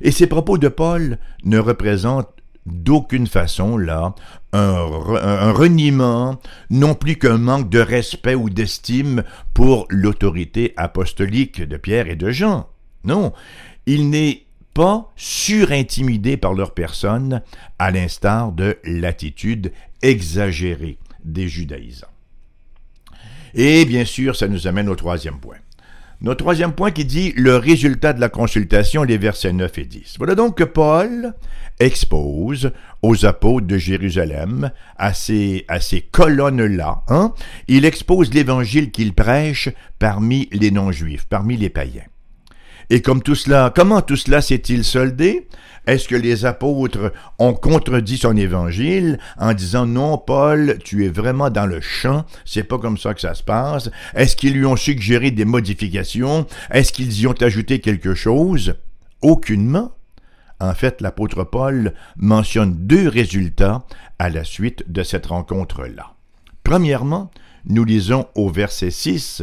Et 0.01 0.11
ces 0.11 0.27
propos 0.27 0.59
de 0.59 0.69
Paul 0.69 1.19
ne 1.45 1.59
représentent 1.59 2.42
d'aucune 2.67 3.27
façon 3.27 3.77
là 3.77 4.15
un, 4.53 5.53
reniement, 5.53 6.39
non 6.71 6.95
plus 6.95 7.17
qu'un 7.17 7.39
manque 7.39 7.71
de 7.71 7.81
respect 7.81 8.35
ou 8.35 8.51
d'estime 8.51 9.25
pour 9.55 9.87
l'autorité 9.89 10.75
apostolique 10.77 11.63
de 11.63 11.77
Pierre 11.77 12.09
et 12.09 12.17
de 12.17 12.31
Jean. 12.31 12.69
Non, 13.05 13.33
il 13.87 14.11
n'est 14.11 14.45
pas 14.75 15.11
surintimidé 15.17 16.37
par 16.37 16.55
leur 16.55 16.73
personne, 16.73 17.43
à 17.79 17.91
l'instar 17.91 18.53
de 18.53 18.79
l'attitude 18.85 19.73
exagérée 20.03 20.99
des 21.25 21.49
judaïsants. 21.49 22.07
Et 23.55 23.85
bien 23.85 24.05
sûr, 24.05 24.35
ça 24.37 24.49
nous 24.49 24.67
amène 24.67 24.89
au 24.89 24.97
troisième 24.97 25.39
point. 25.39 25.59
Notre 26.23 26.45
troisième 26.45 26.73
point 26.73 26.93
qui 26.93 27.05
dit 27.05 27.33
le 27.37 27.57
résultat 27.57 28.13
de 28.13 28.21
la 28.21 28.29
consultation, 28.29 29.03
les 29.03 29.19
versets 29.19 29.53
9 29.53 29.79
et 29.79 29.85
10. 29.85 30.15
Voilà 30.19 30.37
donc 30.37 30.57
que 30.57 30.63
Paul 30.63 31.35
expose 31.81 32.71
aux 33.03 33.27
apôtres 33.27 33.67
de 33.67 33.77
Jérusalem, 33.77 34.71
à 34.97 35.15
ces, 35.15 35.65
à 35.67 35.81
ces 35.81 36.01
colonnes-là, 36.01 37.03
hein, 37.09 37.35
il 37.67 37.85
expose 37.85 38.33
l'évangile 38.33 38.93
qu'il 38.93 39.15
prêche 39.15 39.69
parmi 39.99 40.49
les 40.53 40.71
non-juifs, 40.71 41.27
parmi 41.29 41.57
les 41.57 41.71
païens. 41.71 42.05
Et 42.91 43.03
comme 43.03 43.23
tout 43.23 43.35
cela, 43.35 43.73
comment 43.75 44.03
tout 44.03 44.17
cela 44.17 44.41
s'est-il 44.41 44.85
soldé? 44.85 45.49
Est-ce 45.87 46.07
que 46.07 46.15
les 46.15 46.45
apôtres 46.45 47.13
ont 47.41 47.55
contredit 47.55 48.19
son 48.19 48.37
évangile 48.37 49.19
en 49.37 49.53
disant 49.53 49.85
non, 49.85 50.17
Paul, 50.17 50.79
tu 50.85 51.05
es 51.05 51.09
vraiment 51.09 51.51
dans 51.51 51.67
le 51.67 51.81
champ, 51.81 52.25
c'est 52.45 52.63
pas 52.63 52.79
comme 52.79 52.99
ça 52.99 53.15
que 53.15 53.21
ça 53.21 53.35
se 53.35 53.43
passe? 53.43 53.91
Est-ce 54.15 54.37
qu'ils 54.37 54.55
lui 54.55 54.65
ont 54.65 54.77
suggéré 54.77 55.33
des 55.33 55.45
modifications? 55.45 56.47
Est-ce 56.71 56.93
qu'ils 56.93 57.21
y 57.21 57.27
ont 57.27 57.41
ajouté 57.41 57.81
quelque 57.81 58.15
chose? 58.15 58.77
Aucunement. 59.23 59.93
En 60.61 60.75
fait, 60.75 61.01
l'apôtre 61.01 61.43
Paul 61.43 61.95
mentionne 62.17 62.75
deux 62.87 63.09
résultats 63.09 63.85
à 64.21 64.31
la 64.31 64.45
suite 64.45 64.85
de 64.87 65.03
cette 65.03 65.27
rencontre-là. 65.27 66.15
Premièrement, 66.63 67.33
nous 67.67 67.85
lisons 67.85 68.27
au 68.37 68.49
verset 68.49 68.93
6 68.93 69.43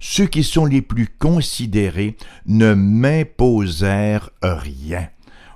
ceux 0.00 0.26
qui 0.26 0.44
sont 0.44 0.66
les 0.66 0.82
plus 0.82 1.08
considérés 1.18 2.16
ne 2.46 2.74
m'imposèrent 2.74 4.30
rien. 4.42 5.08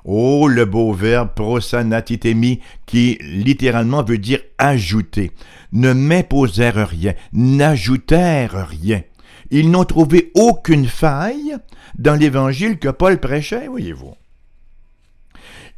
Oh, 0.04 0.48
le 0.48 0.64
beau 0.64 0.92
verbe 0.92 1.34
prosanatitemi 1.34 2.60
qui 2.86 3.18
littéralement 3.20 4.02
veut 4.02 4.18
dire 4.18 4.40
ajouter. 4.56 5.32
Ne 5.72 5.92
m'imposèrent 5.92 6.88
rien, 6.88 7.12
n'ajoutèrent 7.32 8.68
rien. 8.68 9.02
Ils 9.50 9.70
n'ont 9.70 9.84
trouvé 9.84 10.30
aucune 10.34 10.86
faille 10.86 11.56
dans 11.98 12.14
l'évangile 12.14 12.78
que 12.78 12.88
Paul 12.88 13.18
prêchait, 13.18 13.68
voyez-vous. 13.68 14.14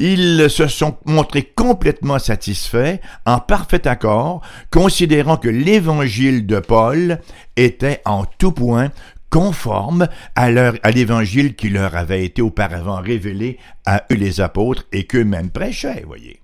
Ils 0.03 0.49
se 0.49 0.67
sont 0.67 0.97
montrés 1.05 1.43
complètement 1.43 2.19
satisfaits, 2.19 2.97
en 3.27 3.39
parfait 3.39 3.87
accord, 3.87 4.41
considérant 4.71 5.37
que 5.37 5.51
l'évangile 5.51 6.47
de 6.47 6.59
Paul 6.59 7.21
était 7.57 8.01
en 8.07 8.25
tout 8.25 8.53
point 8.53 8.91
conforme 9.29 10.09
à, 10.35 10.51
l'évangile 10.91 11.55
qui 11.55 11.69
leur 11.69 11.95
avait 11.97 12.25
été 12.25 12.41
auparavant 12.41 12.99
révélé 13.03 13.59
à 13.85 14.07
eux 14.11 14.15
les 14.15 14.41
apôtres 14.41 14.87
et 14.91 15.05
qu'eux-mêmes 15.05 15.51
prêchaient, 15.51 16.03
voyez. 16.07 16.41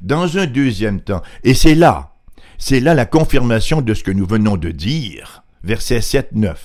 Dans 0.00 0.36
un 0.36 0.46
deuxième 0.46 1.02
temps, 1.02 1.22
et 1.44 1.54
c'est 1.54 1.76
là, 1.76 2.16
c'est 2.58 2.80
là 2.80 2.94
la 2.94 3.06
confirmation 3.06 3.82
de 3.82 3.94
ce 3.94 4.02
que 4.02 4.10
nous 4.10 4.26
venons 4.26 4.56
de 4.56 4.72
dire, 4.72 5.44
verset 5.62 6.00
7-9. 6.00 6.56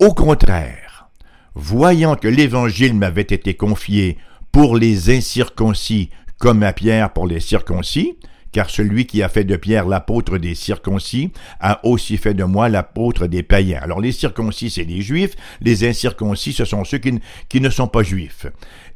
Au 0.00 0.12
contraire, 0.12 1.08
voyant 1.54 2.14
que 2.14 2.28
l'évangile 2.28 2.94
m'avait 2.94 3.22
été 3.22 3.54
confié 3.54 4.18
pour 4.56 4.74
les 4.74 5.14
incirconcis 5.14 6.08
comme 6.38 6.62
à 6.62 6.72
Pierre 6.72 7.12
pour 7.12 7.26
les 7.26 7.40
circoncis, 7.40 8.16
car 8.52 8.70
celui 8.70 9.04
qui 9.04 9.22
a 9.22 9.28
fait 9.28 9.44
de 9.44 9.54
Pierre 9.54 9.86
l'apôtre 9.86 10.38
des 10.38 10.54
circoncis 10.54 11.30
a 11.60 11.84
aussi 11.84 12.16
fait 12.16 12.32
de 12.32 12.42
moi 12.42 12.70
l'apôtre 12.70 13.26
des 13.26 13.42
païens. 13.42 13.80
Alors 13.82 14.00
les 14.00 14.12
circoncis, 14.12 14.70
c'est 14.70 14.84
les 14.84 15.02
juifs, 15.02 15.34
les 15.60 15.86
incirconcis, 15.86 16.54
ce 16.54 16.64
sont 16.64 16.84
ceux 16.84 16.96
qui, 16.96 17.60
ne 17.60 17.68
sont 17.68 17.86
pas 17.86 18.02
juifs. 18.02 18.46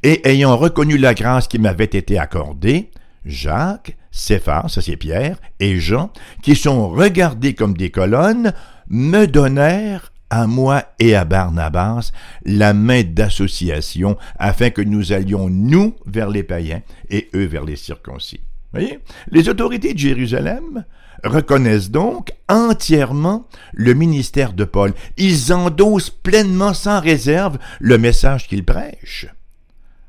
Et 0.02 0.26
ayant 0.26 0.56
reconnu 0.56 0.96
la 0.96 1.12
grâce 1.12 1.46
qui 1.46 1.58
m'avait 1.58 1.84
été 1.84 2.18
accordée, 2.18 2.90
Jacques, 3.26 3.98
Céphas, 4.10 4.68
ça 4.68 4.80
c'est 4.80 4.96
Pierre, 4.96 5.36
et 5.58 5.78
Jean, 5.78 6.10
qui 6.42 6.56
sont 6.56 6.88
regardés 6.88 7.52
comme 7.52 7.76
des 7.76 7.90
colonnes, 7.90 8.54
me 8.88 9.26
donnèrent 9.26 10.10
à 10.30 10.46
moi 10.46 10.84
et 10.98 11.14
à 11.14 11.24
Barnabas 11.24 12.12
la 12.44 12.72
main 12.72 13.02
d'association 13.02 14.16
afin 14.38 14.70
que 14.70 14.82
nous 14.82 15.12
allions 15.12 15.48
nous 15.50 15.94
vers 16.06 16.30
les 16.30 16.42
païens 16.42 16.82
et 17.10 17.28
eux 17.34 17.46
vers 17.46 17.64
les 17.64 17.76
circoncis. 17.76 18.40
Voyez? 18.72 19.00
Les 19.30 19.48
autorités 19.48 19.92
de 19.92 19.98
Jérusalem 19.98 20.84
reconnaissent 21.24 21.90
donc 21.90 22.32
entièrement 22.48 23.46
le 23.72 23.94
ministère 23.94 24.52
de 24.52 24.64
Paul. 24.64 24.94
Ils 25.16 25.52
endossent 25.52 26.10
pleinement 26.10 26.72
sans 26.72 27.00
réserve 27.00 27.58
le 27.80 27.98
message 27.98 28.48
qu'il 28.48 28.64
prêche. 28.64 29.26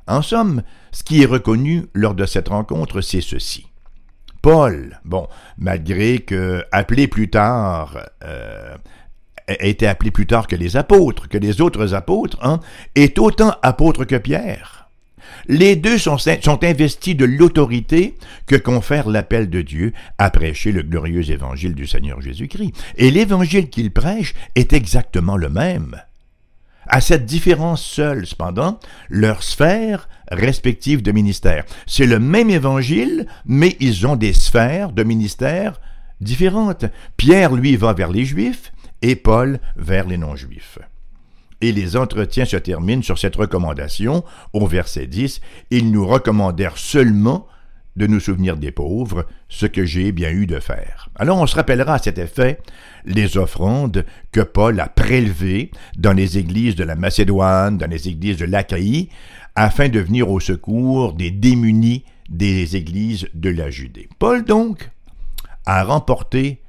En 0.07 0.21
somme, 0.21 0.61
ce 0.91 1.03
qui 1.03 1.23
est 1.23 1.27
reconnu 1.27 1.85
lors 1.93 2.15
de 2.15 2.25
cette 2.25 2.49
rencontre, 2.49 3.01
c'est 3.01 3.21
ceci. 3.21 3.67
Paul, 4.41 4.99
bon, 5.05 5.27
malgré 5.57 6.19
que 6.19 6.63
appelé 6.71 7.07
plus 7.07 7.29
tard, 7.29 7.99
euh, 8.23 8.75
a 9.59 9.65
été 9.65 9.87
appelé 9.87 10.11
plus 10.11 10.27
tard 10.27 10.47
que 10.47 10.55
les 10.55 10.77
apôtres, 10.77 11.27
que 11.27 11.37
les 11.37 11.61
autres 11.61 11.93
apôtres, 11.93 12.37
hein, 12.41 12.59
est 12.95 13.19
autant 13.19 13.53
apôtre 13.61 14.05
que 14.05 14.15
Pierre. 14.15 14.89
Les 15.47 15.75
deux 15.75 15.97
sont, 15.97 16.17
sont 16.17 16.63
investis 16.63 17.15
de 17.15 17.25
l'autorité 17.25 18.15
que 18.47 18.55
confère 18.55 19.09
l'appel 19.09 19.49
de 19.49 19.61
Dieu 19.61 19.93
à 20.17 20.29
prêcher 20.29 20.71
le 20.71 20.83
glorieux 20.83 21.29
évangile 21.31 21.73
du 21.73 21.87
Seigneur 21.87 22.21
Jésus-Christ. 22.21 22.73
Et 22.97 23.11
l'évangile 23.11 23.69
qu'il 23.69 23.91
prêche 23.91 24.33
est 24.55 24.73
exactement 24.73 25.37
le 25.37 25.49
même. 25.49 26.01
À 26.87 26.99
cette 26.99 27.25
différence 27.25 27.83
seule, 27.83 28.25
cependant, 28.25 28.79
leur 29.09 29.43
sphère 29.43 30.09
respective 30.29 31.01
de 31.01 31.11
ministère. 31.11 31.63
C'est 31.85 32.05
le 32.05 32.19
même 32.19 32.49
évangile, 32.49 33.27
mais 33.45 33.77
ils 33.79 34.07
ont 34.07 34.15
des 34.15 34.33
sphères 34.33 34.91
de 34.91 35.03
ministère 35.03 35.79
différentes. 36.21 36.85
Pierre, 37.17 37.53
lui, 37.53 37.75
va 37.75 37.93
vers 37.93 38.11
les 38.11 38.25
Juifs 38.25 38.71
et 39.01 39.15
Paul 39.15 39.59
vers 39.75 40.07
les 40.07 40.17
non-Juifs 40.17 40.79
et 41.61 41.71
les 41.71 41.95
entretiens 41.95 42.45
se 42.45 42.57
terminent 42.57 43.03
sur 43.03 43.19
cette 43.19 43.35
recommandation. 43.35 44.23
Au 44.53 44.65
verset 44.67 45.07
10, 45.07 45.41
ils 45.69 45.91
nous 45.91 46.05
recommandèrent 46.05 46.77
seulement 46.77 47.47
de 47.97 48.07
nous 48.07 48.19
souvenir 48.19 48.55
des 48.55 48.71
pauvres, 48.71 49.25
ce 49.49 49.65
que 49.65 49.85
j'ai 49.85 50.11
bien 50.11 50.29
eu 50.29 50.47
de 50.47 50.59
faire. 50.59 51.09
Alors 51.15 51.39
on 51.39 51.45
se 51.45 51.55
rappellera 51.55 51.95
à 51.95 51.99
cet 51.99 52.17
effet 52.17 52.59
les 53.05 53.37
offrandes 53.37 54.05
que 54.31 54.39
Paul 54.39 54.79
a 54.79 54.87
prélevées 54.87 55.71
dans 55.97 56.13
les 56.13 56.37
églises 56.37 56.75
de 56.75 56.85
la 56.85 56.95
Macédoine, 56.95 57.77
dans 57.77 57.89
les 57.89 58.07
églises 58.07 58.37
de 58.37 58.45
l'Achaïe, 58.45 59.09
afin 59.55 59.89
de 59.89 59.99
venir 59.99 60.29
au 60.29 60.39
secours 60.39 61.13
des 61.13 61.31
démunis 61.31 62.05
des 62.29 62.77
églises 62.77 63.27
de 63.33 63.49
la 63.49 63.69
Judée. 63.69 64.07
Paul 64.19 64.45
donc 64.45 64.89
a 65.65 65.83
remporté 65.83 66.61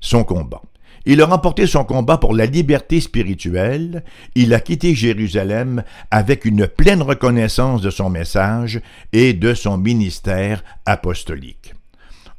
son 0.00 0.24
combat. 0.24 0.62
Il 1.08 1.22
a 1.22 1.26
remporté 1.26 1.68
son 1.68 1.84
combat 1.84 2.18
pour 2.18 2.34
la 2.34 2.46
liberté 2.46 3.00
spirituelle, 3.00 4.02
il 4.34 4.52
a 4.52 4.60
quitté 4.60 4.92
Jérusalem 4.96 5.84
avec 6.10 6.44
une 6.44 6.66
pleine 6.66 7.00
reconnaissance 7.00 7.80
de 7.80 7.90
son 7.90 8.10
message 8.10 8.80
et 9.12 9.32
de 9.32 9.54
son 9.54 9.78
ministère 9.78 10.64
apostolique. 10.84 11.74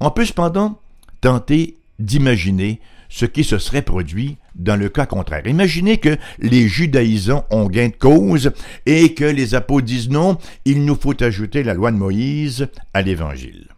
On 0.02 0.12
peut 0.12 0.26
cependant 0.26 0.80
tenter 1.22 1.78
d'imaginer 1.98 2.82
ce 3.08 3.26
qui 3.26 3.46
se 3.46 3.58
serait 3.58 3.82
produit 3.82 4.36
dans 4.56 4.76
le 4.76 4.90
cas 4.90 5.06
contraire. 5.06 5.48
Imaginez 5.48 5.98
que 5.98 6.18
les 6.40 6.68
judaïsants 6.68 7.46
ont 7.50 7.68
gain 7.68 7.88
de 7.88 7.96
cause 7.96 8.52
et 8.86 9.14
que 9.14 9.24
les 9.24 9.56
apôtres 9.56 9.86
disent 9.86 10.10
non, 10.10 10.38
il 10.66 10.84
nous 10.84 10.96
faut 10.96 11.24
ajouter 11.24 11.64
la 11.64 11.74
loi 11.74 11.92
de 11.92 11.98
Moïse 11.98 12.68
à 12.94 13.02
l'Évangile. 13.02 13.70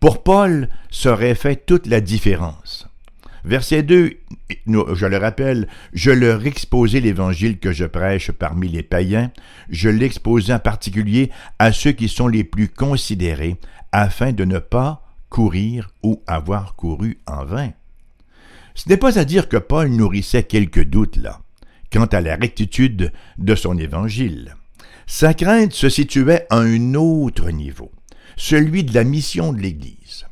Pour 0.00 0.22
Paul, 0.22 0.70
ça 0.90 1.12
aurait 1.12 1.34
fait 1.34 1.66
toute 1.66 1.86
la 1.86 2.00
différence. 2.00 2.88
Verset 3.44 3.82
2, 3.82 4.18
je 4.66 5.06
le 5.06 5.16
rappelle, 5.16 5.68
je 5.92 6.12
leur 6.12 6.46
exposais 6.46 7.00
l'évangile 7.00 7.58
que 7.58 7.72
je 7.72 7.84
prêche 7.84 8.30
parmi 8.30 8.68
les 8.68 8.84
païens, 8.84 9.32
je 9.68 9.88
l'exposais 9.88 10.54
en 10.54 10.60
particulier 10.60 11.30
à 11.58 11.72
ceux 11.72 11.92
qui 11.92 12.08
sont 12.08 12.28
les 12.28 12.44
plus 12.44 12.68
considérés, 12.68 13.56
afin 13.90 14.32
de 14.32 14.44
ne 14.44 14.58
pas 14.58 15.04
courir 15.28 15.90
ou 16.02 16.22
avoir 16.26 16.76
couru 16.76 17.18
en 17.26 17.44
vain. 17.44 17.72
Ce 18.74 18.88
n'est 18.88 18.96
pas 18.96 19.18
à 19.18 19.24
dire 19.24 19.48
que 19.48 19.56
Paul 19.56 19.88
nourrissait 19.88 20.44
quelques 20.44 20.84
doutes 20.84 21.16
là, 21.16 21.40
quant 21.92 22.06
à 22.06 22.20
la 22.20 22.36
rectitude 22.36 23.12
de 23.38 23.54
son 23.54 23.76
évangile. 23.76 24.54
Sa 25.06 25.34
crainte 25.34 25.72
se 25.72 25.88
situait 25.88 26.46
à 26.48 26.58
un 26.58 26.94
autre 26.94 27.50
niveau, 27.50 27.90
celui 28.36 28.84
de 28.84 28.94
la 28.94 29.04
mission 29.04 29.52
de 29.52 29.60
l'Église. 29.60 30.26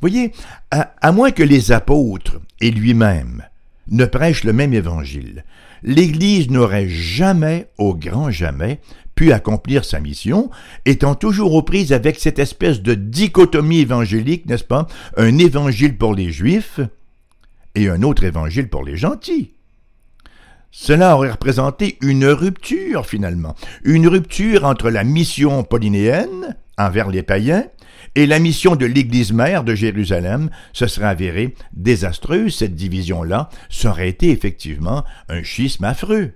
Voyez, 0.00 0.32
à, 0.70 1.12
moins 1.12 1.32
que 1.32 1.42
les 1.42 1.72
apôtres 1.72 2.40
et 2.60 2.70
lui-même 2.70 3.44
ne 3.88 4.04
prêchent 4.04 4.44
le 4.44 4.52
même 4.52 4.74
évangile, 4.74 5.44
l'Église 5.82 6.50
n'aurait 6.50 6.88
jamais, 6.88 7.68
au 7.78 7.94
grand 7.94 8.30
jamais, 8.30 8.80
pu 9.14 9.32
accomplir 9.32 9.84
sa 9.84 9.98
mission, 9.98 10.50
étant 10.84 11.16
toujours 11.16 11.54
aux 11.54 11.62
prises 11.62 11.92
avec 11.92 12.20
cette 12.20 12.38
espèce 12.38 12.82
de 12.82 12.94
dichotomie 12.94 13.80
évangélique, 13.80 14.46
n'est-ce 14.46 14.62
pas, 14.62 14.86
un 15.16 15.38
évangile 15.38 15.96
pour 15.96 16.14
les 16.14 16.30
Juifs 16.30 16.78
et 17.74 17.88
un 17.88 18.02
autre 18.02 18.22
évangile 18.22 18.68
pour 18.68 18.84
les 18.84 18.96
gentils. 18.96 19.54
Cela 20.70 21.16
aurait 21.16 21.32
représenté 21.32 21.98
une 22.02 22.26
rupture 22.26 23.06
finalement, 23.06 23.56
une 23.82 24.06
rupture 24.06 24.64
entre 24.64 24.90
la 24.90 25.02
mission 25.02 25.64
polynéenne 25.64 26.56
envers 26.76 27.08
les 27.08 27.22
païens 27.24 27.64
et 28.14 28.26
la 28.26 28.38
mission 28.38 28.76
de 28.76 28.86
l'Église 28.86 29.32
mère 29.32 29.64
de 29.64 29.74
Jérusalem 29.74 30.50
se 30.72 30.86
serait 30.86 31.06
avérée 31.06 31.54
désastreuse. 31.72 32.56
Cette 32.56 32.74
division-là 32.74 33.48
serait 33.68 34.08
été 34.08 34.30
effectivement 34.30 35.04
un 35.28 35.42
schisme 35.42 35.84
affreux. 35.84 36.32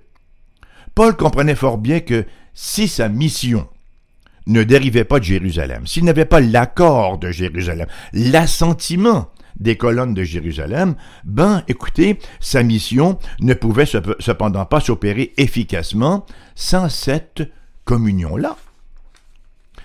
Paul 0.95 1.15
comprenait 1.15 1.55
fort 1.55 1.77
bien 1.77 1.99
que 1.99 2.25
si 2.53 2.87
sa 2.87 3.09
mission 3.09 3.67
ne 4.45 4.63
dérivait 4.63 5.05
pas 5.05 5.19
de 5.19 5.23
Jérusalem, 5.23 5.87
s'il 5.87 6.05
n'avait 6.05 6.25
pas 6.25 6.39
l'accord 6.39 7.17
de 7.17 7.31
Jérusalem, 7.31 7.87
l'assentiment 8.13 9.29
des 9.59 9.77
colonnes 9.77 10.13
de 10.13 10.23
Jérusalem, 10.23 10.95
ben 11.23 11.63
écoutez, 11.67 12.19
sa 12.39 12.63
mission 12.63 13.19
ne 13.39 13.53
pouvait 13.53 13.85
cependant 13.85 14.65
pas 14.65 14.79
s'opérer 14.79 15.33
efficacement 15.37 16.25
sans 16.55 16.89
cette 16.89 17.43
communion-là. 17.85 18.57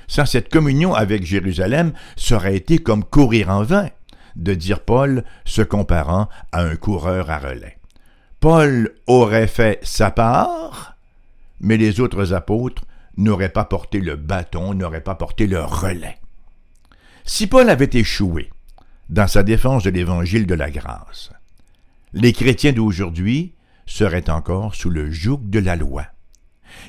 Sans 0.08 0.26
cette 0.26 0.50
communion 0.50 0.94
avec 0.94 1.24
Jérusalem, 1.24 1.92
ça 2.16 2.36
aurait 2.36 2.56
été 2.56 2.78
comme 2.78 3.04
courir 3.04 3.50
en 3.50 3.62
vain, 3.62 3.90
de 4.36 4.54
dire 4.54 4.80
Paul 4.80 5.24
se 5.44 5.62
comparant 5.62 6.28
à 6.50 6.62
un 6.62 6.76
coureur 6.76 7.30
à 7.30 7.38
relais. 7.38 7.78
Paul 8.40 8.94
aurait 9.06 9.46
fait 9.46 9.78
sa 9.82 10.10
part, 10.10 10.96
mais 11.60 11.76
les 11.76 12.00
autres 12.00 12.32
apôtres 12.32 12.84
n'auraient 13.16 13.48
pas 13.48 13.64
porté 13.64 14.00
le 14.00 14.16
bâton, 14.16 14.74
n'auraient 14.74 15.02
pas 15.02 15.16
porté 15.16 15.46
le 15.46 15.62
relais. 15.62 16.18
Si 17.24 17.46
Paul 17.46 17.68
avait 17.68 17.90
échoué 17.92 18.50
dans 19.10 19.26
sa 19.26 19.42
défense 19.42 19.82
de 19.82 19.90
l'évangile 19.90 20.46
de 20.46 20.54
la 20.54 20.70
grâce, 20.70 21.30
les 22.14 22.32
chrétiens 22.32 22.72
d'aujourd'hui 22.72 23.52
seraient 23.86 24.30
encore 24.30 24.74
sous 24.74 24.88
le 24.88 25.10
joug 25.10 25.40
de 25.42 25.58
la 25.58 25.76
loi. 25.76 26.06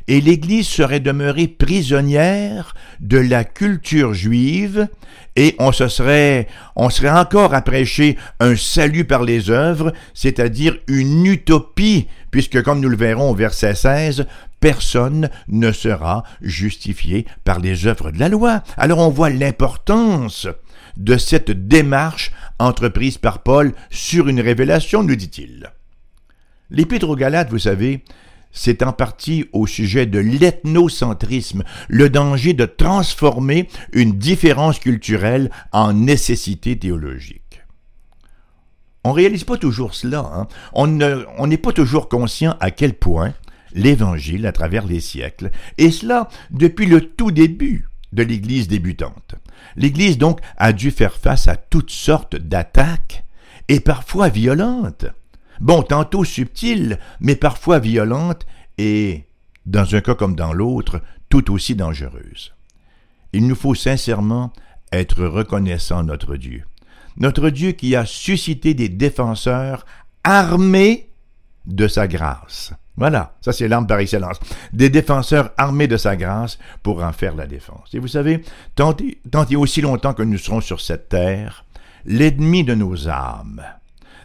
Et 0.08 0.22
l'Église 0.22 0.68
serait 0.68 1.00
demeurée 1.00 1.48
prisonnière 1.48 2.74
de 3.00 3.18
la 3.18 3.44
culture 3.44 4.14
juive 4.14 4.88
et 5.36 5.56
on 5.58 5.72
se 5.72 5.88
serait, 5.88 6.48
encore 6.76 7.54
à 7.54 7.62
prêcher 7.62 8.18
un 8.40 8.56
salut 8.56 9.06
par 9.06 9.24
les 9.24 9.50
œuvres, 9.50 9.94
c'est-à-dire 10.14 10.76
une 10.88 11.26
utopie, 11.26 12.08
puisque 12.30 12.62
comme 12.62 12.82
nous 12.82 12.90
le 12.90 12.98
verrons 12.98 13.32
au 13.32 13.36
verset 13.36 13.76
16, 13.76 14.26
personne 14.60 15.30
ne 15.48 15.72
sera 15.72 16.24
justifié 16.42 17.26
par 17.46 17.60
les 17.60 17.88
œuvres 17.88 18.12
de 18.12 18.20
la 18.20 18.28
loi. 18.28 18.64
Alors 18.76 19.00
on 19.00 19.10
voit 19.10 19.30
l'importance 19.30 20.48
de 20.98 21.16
cette 21.16 21.52
démarche 21.52 22.32
entreprise 22.60 23.18
par 23.18 23.42
Paul 23.42 23.74
sur 23.90 24.28
une 24.28 24.42
révélation, 24.42 25.04
nous 25.04 25.16
dit-il. 25.16 25.72
L'Épître 26.70 27.10
aux 27.10 27.16
Galates, 27.16 27.50
vous 27.50 27.60
savez, 27.60 28.04
c'est 28.52 28.84
en 28.84 28.94
partie 28.94 29.46
au 29.54 29.68
sujet 29.68 30.06
de 30.06 30.20
l'ethnocentrisme, 30.20 31.64
le 31.88 32.10
danger 32.10 32.54
de 32.54 32.66
transformer 32.66 33.70
une 33.94 34.18
différence 34.18 34.80
culturelle 34.80 35.52
en 35.72 35.94
nécessité 35.94 36.78
théologique. 36.78 37.62
On 39.04 39.12
réalise 39.12 39.44
pas 39.44 39.58
toujours 39.58 39.96
cela. 39.96 40.30
Hein. 40.34 40.48
On 40.74 40.88
n'est 41.48 41.58
pas 41.58 41.72
toujours 41.72 42.10
conscient 42.10 42.56
à 42.60 42.72
quel 42.72 42.94
point 42.94 43.34
l'Évangile, 43.74 44.46
à 44.46 44.52
travers 44.52 44.86
les 44.86 45.00
siècles, 45.00 45.52
et 45.78 45.92
cela 45.92 46.28
depuis 46.52 46.86
le 46.86 47.02
tout 47.02 47.32
début 47.32 47.88
de 48.12 48.24
l'Église 48.24 48.68
débutante. 48.68 49.36
L'Église 49.76 50.18
donc 50.18 50.40
a 50.58 50.74
dû 50.74 50.92
faire 50.92 51.14
face 51.14 51.48
à 51.48 51.56
toutes 51.56 51.92
sortes 51.92 52.36
d'attaques, 52.36 53.24
et 53.68 53.80
parfois 53.80 54.30
violentes 54.30 55.06
bon, 55.60 55.84
tantôt 55.84 56.24
subtile, 56.24 57.00
mais 57.20 57.36
parfois 57.36 57.80
violente 57.80 58.46
et, 58.78 59.26
dans 59.66 59.96
un 59.96 60.02
cas 60.02 60.16
comme 60.16 60.36
dans 60.36 60.54
l'autre, 60.54 61.02
tout 61.30 61.52
aussi 61.52 61.76
dangereuse. 61.76 62.54
Il 63.34 63.48
nous 63.48 63.56
faut 63.56 63.76
sincèrement 63.76 64.52
être 64.92 65.24
reconnaissant 65.24 66.04
notre 66.04 66.36
Dieu. 66.36 66.64
Notre 67.18 67.50
Dieu 67.50 67.74
qui 67.74 67.96
a 67.96 68.06
suscité 68.06 68.74
des 68.74 68.90
défenseurs 68.90 69.86
armés 70.24 71.10
de 71.66 71.88
sa 71.88 72.08
grâce. 72.08 72.74
Voilà, 72.98 73.38
ça 73.42 73.54
c'est 73.54 73.68
l'arme 73.68 73.88
par 73.88 74.00
excellence. 74.00 74.40
Des 74.74 74.90
défenseurs 74.90 75.52
armés 75.58 75.88
de 75.88 75.96
sa 75.96 76.16
grâce 76.16 76.60
pour 76.84 77.04
en 77.04 77.14
faire 77.14 77.36
la 77.36 77.48
défense. 77.48 77.94
Et 77.94 78.00
vous 78.00 78.08
savez, 78.08 78.44
tant 78.76 78.96
et, 78.98 79.20
tant 79.32 79.46
et 79.46 79.56
aussi 79.56 79.82
longtemps 79.82 80.14
que 80.14 80.24
nous 80.24 80.38
serons 80.38 80.60
sur 80.60 80.82
cette 80.82 81.10
terre, 81.10 81.66
l'ennemi 82.06 82.64
de 82.64 82.76
nos 82.76 83.08
âmes, 83.08 83.64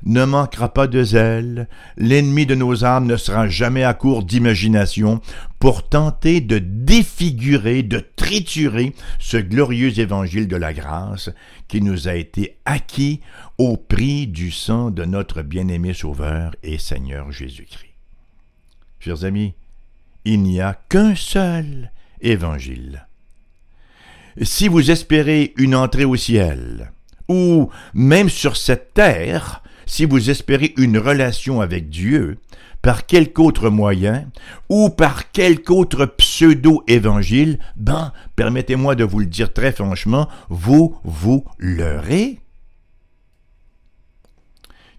ne 0.05 0.25
manquera 0.25 0.73
pas 0.73 0.87
de 0.87 1.03
zèle, 1.03 1.69
l'ennemi 1.97 2.47
de 2.47 2.55
nos 2.55 2.85
âmes 2.85 3.07
ne 3.07 3.17
sera 3.17 3.49
jamais 3.49 3.85
à 3.85 3.95
court 3.95 4.23
d'imagination 4.23 5.21
pour 5.59 5.89
tenter 5.89 6.41
de 6.41 6.59
défigurer, 6.59 7.83
de 7.83 8.05
triturer 8.17 8.95
ce 9.19 9.39
glorieux 9.39 9.99
évangile 9.99 10.47
de 10.47 10.57
la 10.57 10.75
grâce 10.75 11.31
qui 11.69 11.81
nous 11.81 12.09
a 12.09 12.15
été 12.15 12.59
acquis 12.65 13.21
au 13.57 13.77
prix 13.77 14.27
du 14.27 14.51
sang 14.51 14.91
de 14.91 15.05
notre 15.05 15.43
bien-aimé 15.43 15.95
Sauveur 15.95 16.55
et 16.63 16.79
Seigneur 16.79 17.33
Jésus-Christ. 17.33 17.95
Chers 19.01 19.25
amis, 19.25 19.55
il 20.25 20.43
n'y 20.43 20.61
a 20.61 20.79
qu'un 20.89 21.15
seul 21.15 21.91
évangile. 22.21 23.07
Si 24.43 24.69
vous 24.69 24.91
espérez 24.91 25.53
une 25.57 25.75
entrée 25.75 26.05
au 26.05 26.17
ciel, 26.17 26.91
ou 27.29 27.71
même 27.95 28.29
sur 28.29 28.57
cette 28.57 28.95
terre, 28.95 29.63
si 29.87 30.05
vous 30.05 30.31
espérez 30.31 30.75
une 30.77 30.99
relation 30.99 31.61
avec 31.61 31.89
Dieu, 31.89 32.39
par 32.85 33.07
quelque 33.07 33.41
autre 33.41 33.71
moyen, 33.71 34.31
ou 34.69 34.91
par 34.91 35.33
quelque 35.33 35.71
autre 35.71 36.05
pseudo-évangile, 36.05 37.59
ben, 37.77 38.13
permettez-moi 38.37 38.95
de 38.95 39.05
vous 39.05 39.21
le 39.21 39.27
dire 39.27 39.53
très 39.53 39.73
franchement, 39.73 40.29
vous 40.51 40.99
vous 41.03 41.47
leurrez. 41.59 42.41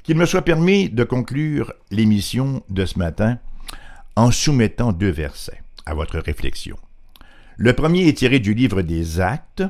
Qu'il 0.01 0.17
me 0.17 0.25
soit 0.25 0.41
permis 0.41 0.89
de 0.89 1.03
conclure 1.03 1.73
l'émission 1.91 2.63
de 2.69 2.85
ce 2.85 2.97
matin 2.97 3.37
en 4.15 4.31
soumettant 4.31 4.91
deux 4.91 5.11
versets 5.11 5.61
à 5.85 5.93
votre 5.93 6.19
réflexion. 6.19 6.77
Le 7.57 7.73
premier 7.73 8.07
est 8.07 8.17
tiré 8.17 8.39
du 8.39 8.53
livre 8.53 8.81
des 8.81 9.19
Actes, 9.19 9.63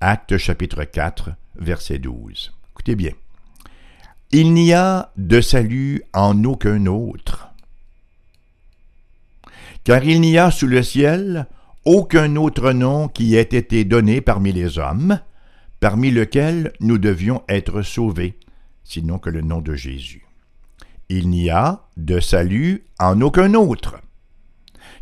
Actes 0.00 0.36
chapitre 0.38 0.84
4, 0.84 1.30
verset 1.56 1.98
12. 1.98 2.52
Écoutez 2.72 2.96
bien. 2.96 3.12
Il 4.36 4.52
n'y 4.52 4.72
a 4.72 5.12
de 5.16 5.40
salut 5.40 6.02
en 6.12 6.42
aucun 6.42 6.86
autre. 6.86 7.50
Car 9.84 10.02
il 10.02 10.20
n'y 10.20 10.38
a 10.38 10.50
sous 10.50 10.66
le 10.66 10.82
ciel 10.82 11.46
aucun 11.84 12.34
autre 12.34 12.72
nom 12.72 13.06
qui 13.06 13.36
ait 13.36 13.42
été 13.42 13.84
donné 13.84 14.20
parmi 14.20 14.50
les 14.50 14.76
hommes, 14.80 15.20
parmi 15.78 16.10
lequel 16.10 16.72
nous 16.80 16.98
devions 16.98 17.44
être 17.48 17.82
sauvés, 17.82 18.36
sinon 18.82 19.20
que 19.20 19.30
le 19.30 19.40
nom 19.40 19.60
de 19.60 19.76
Jésus. 19.76 20.26
Il 21.08 21.28
n'y 21.28 21.48
a 21.48 21.84
de 21.96 22.18
salut 22.18 22.86
en 22.98 23.20
aucun 23.20 23.54
autre. 23.54 24.00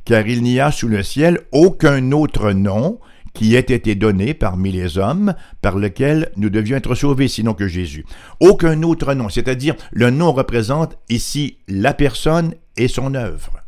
Car 0.05 0.27
il 0.27 0.43
n'y 0.43 0.61
a 0.61 0.71
sous 0.71 0.89
le 0.89 1.03
ciel 1.03 1.41
aucun 1.53 2.13
autre 2.13 2.53
nom 2.53 3.01
qui 3.35 3.55
ait 3.55 3.61
été 3.61 3.95
donné 3.95 4.35
parmi 4.35 4.73
les 4.73 4.99
hommes 4.99 5.35
par 5.61 5.77
lequel 5.77 6.31
nous 6.37 6.51
devions 6.51 6.77
être 6.77 6.95
sauvés, 6.95 7.29
sinon 7.29 7.55
que 7.55 7.69
Jésus. 7.69 8.05
Aucun 8.41 8.83
autre 8.83 9.15
nom, 9.15 9.29
c'est-à-dire 9.29 9.75
le 9.91 10.11
nom 10.11 10.33
représente 10.33 10.99
ici 11.09 11.59
la 11.69 11.95
personne 11.95 12.55
et 12.77 12.89
son 12.89 13.15
œuvre. 13.15 13.63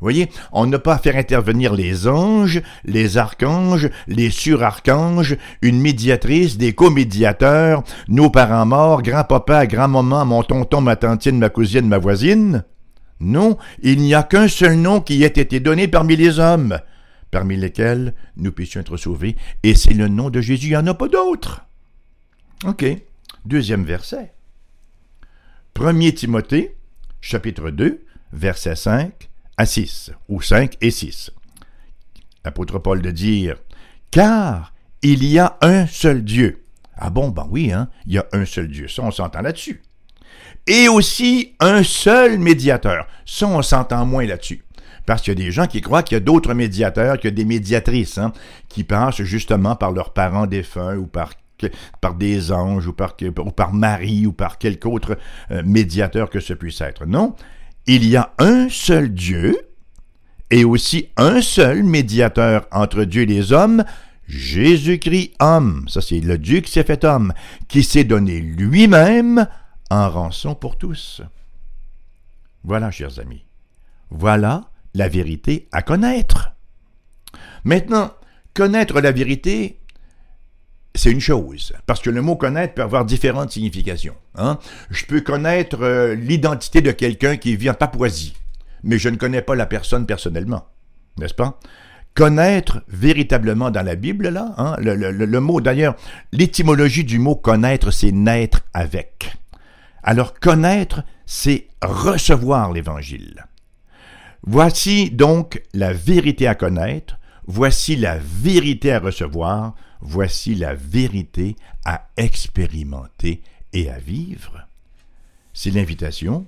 Voyez, 0.00 0.28
on 0.52 0.66
n'a 0.66 0.78
pas 0.78 0.94
à 0.94 0.98
faire 0.98 1.16
intervenir 1.16 1.72
les 1.72 2.06
anges, 2.06 2.60
les 2.84 3.16
archanges, 3.16 3.88
les 4.06 4.30
surarchanges, 4.30 5.36
une 5.62 5.80
médiatrice, 5.80 6.58
des 6.58 6.74
comédiateurs, 6.74 7.82
nos 8.08 8.28
parents 8.28 8.66
morts, 8.66 9.02
grand-papa, 9.02 9.66
grand-maman, 9.66 10.26
mon 10.26 10.42
tonton, 10.42 10.82
ma 10.82 10.96
tantine, 10.96 11.38
ma 11.38 11.48
cousine, 11.48 11.88
ma 11.88 11.98
voisine. 11.98 12.64
Non, 13.20 13.56
il 13.82 14.00
n'y 14.00 14.14
a 14.14 14.22
qu'un 14.22 14.48
seul 14.48 14.76
nom 14.76 15.00
qui 15.00 15.22
ait 15.22 15.28
été 15.28 15.60
donné 15.60 15.88
parmi 15.88 16.16
les 16.16 16.38
hommes, 16.38 16.78
parmi 17.30 17.56
lesquels 17.56 18.14
nous 18.36 18.52
puissions 18.52 18.80
être 18.80 18.96
sauvés, 18.96 19.36
et 19.62 19.74
c'est 19.74 19.94
le 19.94 20.08
nom 20.08 20.30
de 20.30 20.40
Jésus, 20.40 20.68
il 20.68 20.70
n'y 20.70 20.76
en 20.76 20.86
a 20.86 20.94
pas 20.94 21.08
d'autre. 21.08 21.66
OK. 22.64 22.84
Deuxième 23.44 23.84
verset. 23.84 24.32
1 25.78 26.10
Timothée, 26.12 26.74
chapitre 27.20 27.70
2, 27.70 28.04
verset 28.32 28.76
5 28.76 29.28
à 29.56 29.66
6, 29.66 30.12
ou 30.28 30.40
5 30.40 30.76
et 30.80 30.90
6. 30.90 31.30
L'apôtre 32.44 32.78
Paul 32.78 33.02
de 33.02 33.10
dire, 33.10 33.56
Car 34.10 34.72
il 35.02 35.24
y 35.24 35.38
a 35.38 35.58
un 35.60 35.86
seul 35.86 36.24
Dieu. 36.24 36.64
Ah 36.96 37.10
bon, 37.10 37.28
ben 37.28 37.46
oui, 37.50 37.72
hein, 37.72 37.88
il 38.06 38.14
y 38.14 38.18
a 38.18 38.26
un 38.32 38.44
seul 38.44 38.68
Dieu, 38.68 38.88
ça 38.88 39.02
on 39.02 39.10
s'entend 39.10 39.42
là-dessus. 39.42 39.82
Et 40.66 40.88
aussi 40.88 41.54
un 41.60 41.82
seul 41.82 42.38
médiateur, 42.38 43.06
ça 43.24 43.46
on 43.46 43.62
s'entend 43.62 44.06
moins 44.06 44.26
là-dessus. 44.26 44.64
Parce 45.06 45.22
qu'il 45.22 45.38
y 45.38 45.42
a 45.42 45.44
des 45.44 45.52
gens 45.52 45.66
qui 45.66 45.80
croient 45.80 46.02
qu'il 46.02 46.16
y 46.16 46.20
a 46.20 46.20
d'autres 46.20 46.52
médiateurs, 46.52 47.16
qu'il 47.16 47.30
y 47.30 47.32
a 47.32 47.36
des 47.36 47.44
médiatrices, 47.44 48.18
hein, 48.18 48.32
qui 48.68 48.84
passent 48.84 49.22
justement 49.22 49.76
par 49.76 49.92
leurs 49.92 50.12
parents 50.12 50.46
défunts 50.46 50.96
ou 50.96 51.06
par 51.06 51.30
des 52.18 52.52
anges 52.52 52.88
ou 52.88 52.92
par, 52.92 53.16
ou 53.22 53.50
par 53.50 53.72
Marie 53.72 54.26
ou 54.26 54.32
par 54.32 54.58
quelque 54.58 54.86
autre 54.88 55.16
euh, 55.50 55.62
médiateur 55.64 56.28
que 56.28 56.40
ce 56.40 56.52
puisse 56.52 56.80
être. 56.80 57.06
Non, 57.06 57.34
il 57.86 58.06
y 58.06 58.16
a 58.16 58.32
un 58.38 58.68
seul 58.68 59.14
Dieu 59.14 59.56
et 60.50 60.64
aussi 60.64 61.08
un 61.16 61.40
seul 61.40 61.82
médiateur 61.82 62.66
entre 62.72 63.04
Dieu 63.04 63.22
et 63.22 63.26
les 63.26 63.52
hommes, 63.52 63.84
Jésus-Christ 64.26 65.34
homme. 65.40 65.86
Ça, 65.88 66.00
c'est 66.00 66.20
le 66.20 66.36
Dieu 66.36 66.60
qui 66.60 66.70
s'est 66.70 66.82
fait 66.82 67.04
homme, 67.04 67.32
qui 67.68 67.84
s'est 67.84 68.04
donné 68.04 68.40
lui-même 68.40 69.46
en 69.88 70.10
rançon 70.10 70.56
pour 70.56 70.76
tous. 70.76 71.22
Voilà, 72.64 72.90
chers 72.90 73.20
amis. 73.20 73.44
Voilà 74.10 74.68
la 74.96 75.08
vérité 75.08 75.68
à 75.72 75.82
connaître. 75.82 76.52
Maintenant, 77.64 78.12
connaître 78.54 79.00
la 79.00 79.12
vérité, 79.12 79.80
c'est 80.94 81.10
une 81.10 81.20
chose, 81.20 81.74
parce 81.86 82.00
que 82.00 82.10
le 82.10 82.22
mot 82.22 82.36
connaître 82.36 82.74
peut 82.74 82.82
avoir 82.82 83.04
différentes 83.04 83.52
significations. 83.52 84.16
Hein. 84.36 84.58
Je 84.90 85.04
peux 85.04 85.20
connaître 85.20 85.82
euh, 85.82 86.14
l'identité 86.14 86.80
de 86.80 86.92
quelqu'un 86.92 87.36
qui 87.36 87.56
vit 87.56 87.68
en 87.68 87.74
Papouasie, 87.74 88.34
mais 88.82 88.98
je 88.98 89.10
ne 89.10 89.16
connais 89.16 89.42
pas 89.42 89.54
la 89.54 89.66
personne 89.66 90.06
personnellement, 90.06 90.66
n'est-ce 91.18 91.34
pas? 91.34 91.60
Connaître 92.14 92.82
véritablement 92.88 93.70
dans 93.70 93.84
la 93.84 93.94
Bible, 93.94 94.30
là, 94.30 94.54
hein, 94.56 94.76
le, 94.78 94.94
le 94.94 95.40
mot 95.40 95.60
d'ailleurs, 95.60 95.96
l'étymologie 96.32 97.04
du 97.04 97.18
mot 97.18 97.36
connaître, 97.36 97.90
c'est 97.90 98.12
naître 98.12 98.62
avec. 98.72 99.36
Alors 100.02 100.32
connaître, 100.40 101.02
c'est 101.26 101.68
recevoir 101.82 102.72
l'Évangile. 102.72 103.44
Voici 104.42 105.10
donc 105.10 105.62
la 105.74 105.92
vérité 105.92 106.46
à 106.46 106.54
connaître, 106.54 107.18
voici 107.46 107.96
la 107.96 108.18
vérité 108.18 108.92
à 108.92 109.00
recevoir, 109.00 109.74
voici 110.00 110.54
la 110.54 110.74
vérité 110.74 111.56
à 111.84 112.08
expérimenter 112.16 113.42
et 113.72 113.90
à 113.90 113.98
vivre. 113.98 114.66
C'est 115.52 115.70
l'invitation 115.70 116.46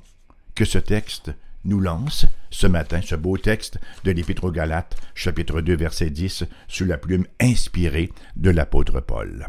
que 0.54 0.64
ce 0.64 0.78
texte 0.78 1.32
nous 1.64 1.80
lance 1.80 2.26
ce 2.50 2.66
matin 2.66 3.00
ce 3.04 3.14
beau 3.14 3.36
texte 3.36 3.78
de 4.04 4.10
l'Épître 4.10 4.44
aux 4.44 4.50
Galates, 4.50 4.96
chapitre 5.14 5.60
2, 5.60 5.76
verset 5.76 6.10
10, 6.10 6.44
sous 6.66 6.84
la 6.84 6.98
plume 6.98 7.26
inspirée 7.40 8.10
de 8.36 8.50
l'apôtre 8.50 9.00
Paul. 9.00 9.46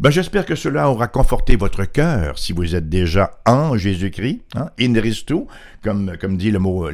Ben, 0.00 0.10
J'espère 0.10 0.46
que 0.46 0.54
cela 0.54 0.90
aura 0.90 1.08
conforté 1.08 1.56
votre 1.56 1.84
cœur 1.84 2.38
si 2.38 2.52
vous 2.52 2.74
êtes 2.74 2.88
déjà 2.88 3.40
en 3.46 3.76
Jésus-Christ, 3.76 4.42
hein, 4.54 4.70
in 4.80 4.94
Christo, 4.94 5.46
comme, 5.82 6.16
comme 6.18 6.36
dit 6.36 6.50
le 6.50 6.58
mot, 6.58 6.88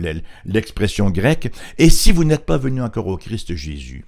l'expression 0.45 1.11
grecque, 1.11 1.53
et 1.79 1.91
si 1.91 2.13
vous 2.13 2.25
n'êtes 2.25 2.47
pas 2.47 2.59
venu 2.59 2.83
encore 2.83 3.07
au 3.07 3.17
Christ 3.17 3.55
Jésus 3.55 4.05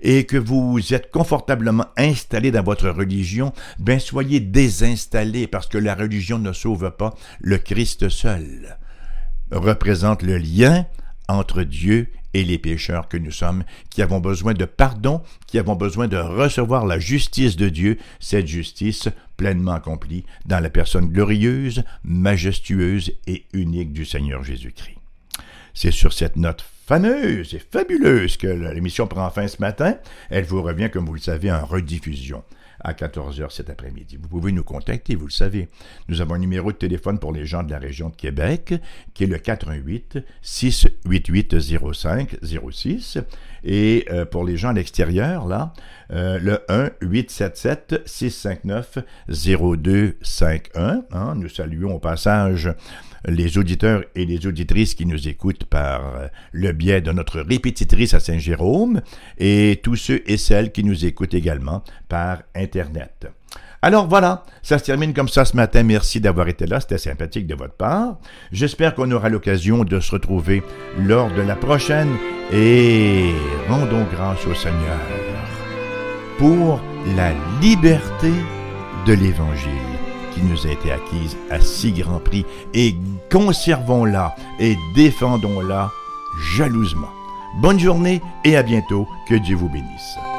et 0.00 0.24
que 0.24 0.36
vous 0.36 0.92
êtes 0.92 1.10
confortablement 1.10 1.86
installé 1.96 2.50
dans 2.50 2.62
votre 2.62 2.88
religion, 2.90 3.52
ben 3.78 3.98
soyez 3.98 4.40
désinstallés 4.40 5.46
parce 5.46 5.68
que 5.68 5.78
la 5.78 5.94
religion 5.94 6.38
ne 6.38 6.52
sauve 6.52 6.90
pas, 6.90 7.14
le 7.40 7.58
Christ 7.58 8.08
seul 8.08 8.76
représente 9.52 10.22
le 10.22 10.38
lien 10.38 10.86
entre 11.28 11.62
Dieu 11.62 12.08
et 12.34 12.44
les 12.44 12.58
pécheurs 12.58 13.08
que 13.08 13.16
nous 13.16 13.30
sommes, 13.30 13.64
qui 13.90 14.02
avons 14.02 14.20
besoin 14.20 14.54
de 14.54 14.64
pardon, 14.64 15.22
qui 15.46 15.58
avons 15.58 15.76
besoin 15.76 16.08
de 16.08 16.16
recevoir 16.16 16.86
la 16.86 16.98
justice 16.98 17.56
de 17.56 17.68
Dieu, 17.68 17.98
cette 18.20 18.46
justice 18.46 19.08
pleinement 19.36 19.72
accomplie 19.72 20.24
dans 20.46 20.60
la 20.60 20.70
personne 20.70 21.08
glorieuse, 21.08 21.84
majestueuse 22.04 23.12
et 23.26 23.44
unique 23.52 23.92
du 23.92 24.04
Seigneur 24.04 24.42
Jésus-Christ. 24.42 24.96
C'est 25.74 25.90
sur 25.90 26.12
cette 26.12 26.36
note 26.36 26.64
fameuse 26.86 27.54
et 27.54 27.58
fabuleuse 27.58 28.36
que 28.36 28.46
l'émission 28.46 29.06
prend 29.06 29.30
fin 29.30 29.48
ce 29.48 29.60
matin. 29.60 29.96
Elle 30.30 30.44
vous 30.44 30.62
revient, 30.62 30.90
comme 30.90 31.06
vous 31.06 31.14
le 31.14 31.20
savez, 31.20 31.50
en 31.50 31.64
rediffusion 31.64 32.42
à 32.84 32.92
14h 32.92 33.50
cet 33.50 33.70
après-midi. 33.70 34.18
Vous 34.20 34.28
pouvez 34.28 34.52
nous 34.52 34.64
contacter, 34.64 35.14
vous 35.14 35.26
le 35.26 35.32
savez. 35.32 35.68
Nous 36.08 36.20
avons 36.20 36.34
un 36.34 36.38
numéro 36.38 36.72
de 36.72 36.76
téléphone 36.76 37.18
pour 37.18 37.32
les 37.32 37.46
gens 37.46 37.62
de 37.62 37.70
la 37.70 37.78
région 37.78 38.08
de 38.08 38.16
Québec 38.16 38.74
qui 39.14 39.24
est 39.24 39.28
le 39.28 39.38
418 39.38 40.18
688 40.42 41.60
05 41.92 42.36
06 42.42 43.18
et 43.64 44.06
euh, 44.10 44.24
pour 44.24 44.44
les 44.44 44.56
gens 44.56 44.70
à 44.70 44.72
l'extérieur 44.72 45.46
là, 45.46 45.72
euh, 46.12 46.38
le 46.38 46.60
1 46.68 46.90
877 47.00 48.02
659 48.06 48.98
0251. 49.28 51.34
Nous 51.36 51.48
saluons 51.48 51.94
au 51.94 51.98
passage 51.98 52.70
les 53.26 53.58
auditeurs 53.58 54.04
et 54.14 54.24
les 54.24 54.46
auditrices 54.46 54.94
qui 54.94 55.06
nous 55.06 55.28
écoutent 55.28 55.64
par 55.64 56.16
euh, 56.16 56.28
le 56.52 56.72
biais 56.72 57.00
de 57.00 57.12
notre 57.12 57.40
répétitrice 57.40 58.14
à 58.14 58.20
Saint-Jérôme 58.20 59.00
et 59.38 59.80
tous 59.82 59.96
ceux 59.96 60.22
et 60.26 60.36
celles 60.36 60.72
qui 60.72 60.84
nous 60.84 61.04
écoutent 61.04 61.34
également 61.34 61.82
par 62.08 62.42
Internet. 62.54 63.28
Alors 63.84 64.06
voilà, 64.06 64.44
ça 64.62 64.78
se 64.78 64.84
termine 64.84 65.12
comme 65.12 65.28
ça 65.28 65.44
ce 65.44 65.56
matin. 65.56 65.82
Merci 65.82 66.20
d'avoir 66.20 66.46
été 66.46 66.66
là, 66.66 66.78
c'était 66.78 66.98
sympathique 66.98 67.48
de 67.48 67.56
votre 67.56 67.74
part. 67.74 68.18
J'espère 68.52 68.94
qu'on 68.94 69.10
aura 69.10 69.28
l'occasion 69.28 69.82
de 69.82 69.98
se 69.98 70.12
retrouver 70.12 70.62
lors 71.00 71.32
de 71.32 71.42
la 71.42 71.56
prochaine 71.56 72.14
et 72.52 73.32
rendons 73.68 74.06
grâce 74.12 74.46
au 74.46 74.54
Seigneur 74.54 75.00
pour 76.38 76.80
la 77.16 77.32
liberté 77.60 78.30
de 79.06 79.14
l'Évangile 79.14 79.91
qui 80.34 80.42
nous 80.42 80.66
a 80.66 80.70
été 80.70 80.92
acquise 80.92 81.36
à 81.50 81.60
si 81.60 81.92
grand 81.92 82.18
prix, 82.18 82.44
et 82.74 82.96
conservons-la 83.30 84.34
et 84.58 84.76
défendons-la 84.94 85.90
jalousement. 86.56 87.10
Bonne 87.60 87.78
journée 87.78 88.22
et 88.44 88.56
à 88.56 88.62
bientôt, 88.62 89.06
que 89.28 89.34
Dieu 89.34 89.56
vous 89.56 89.68
bénisse. 89.68 90.31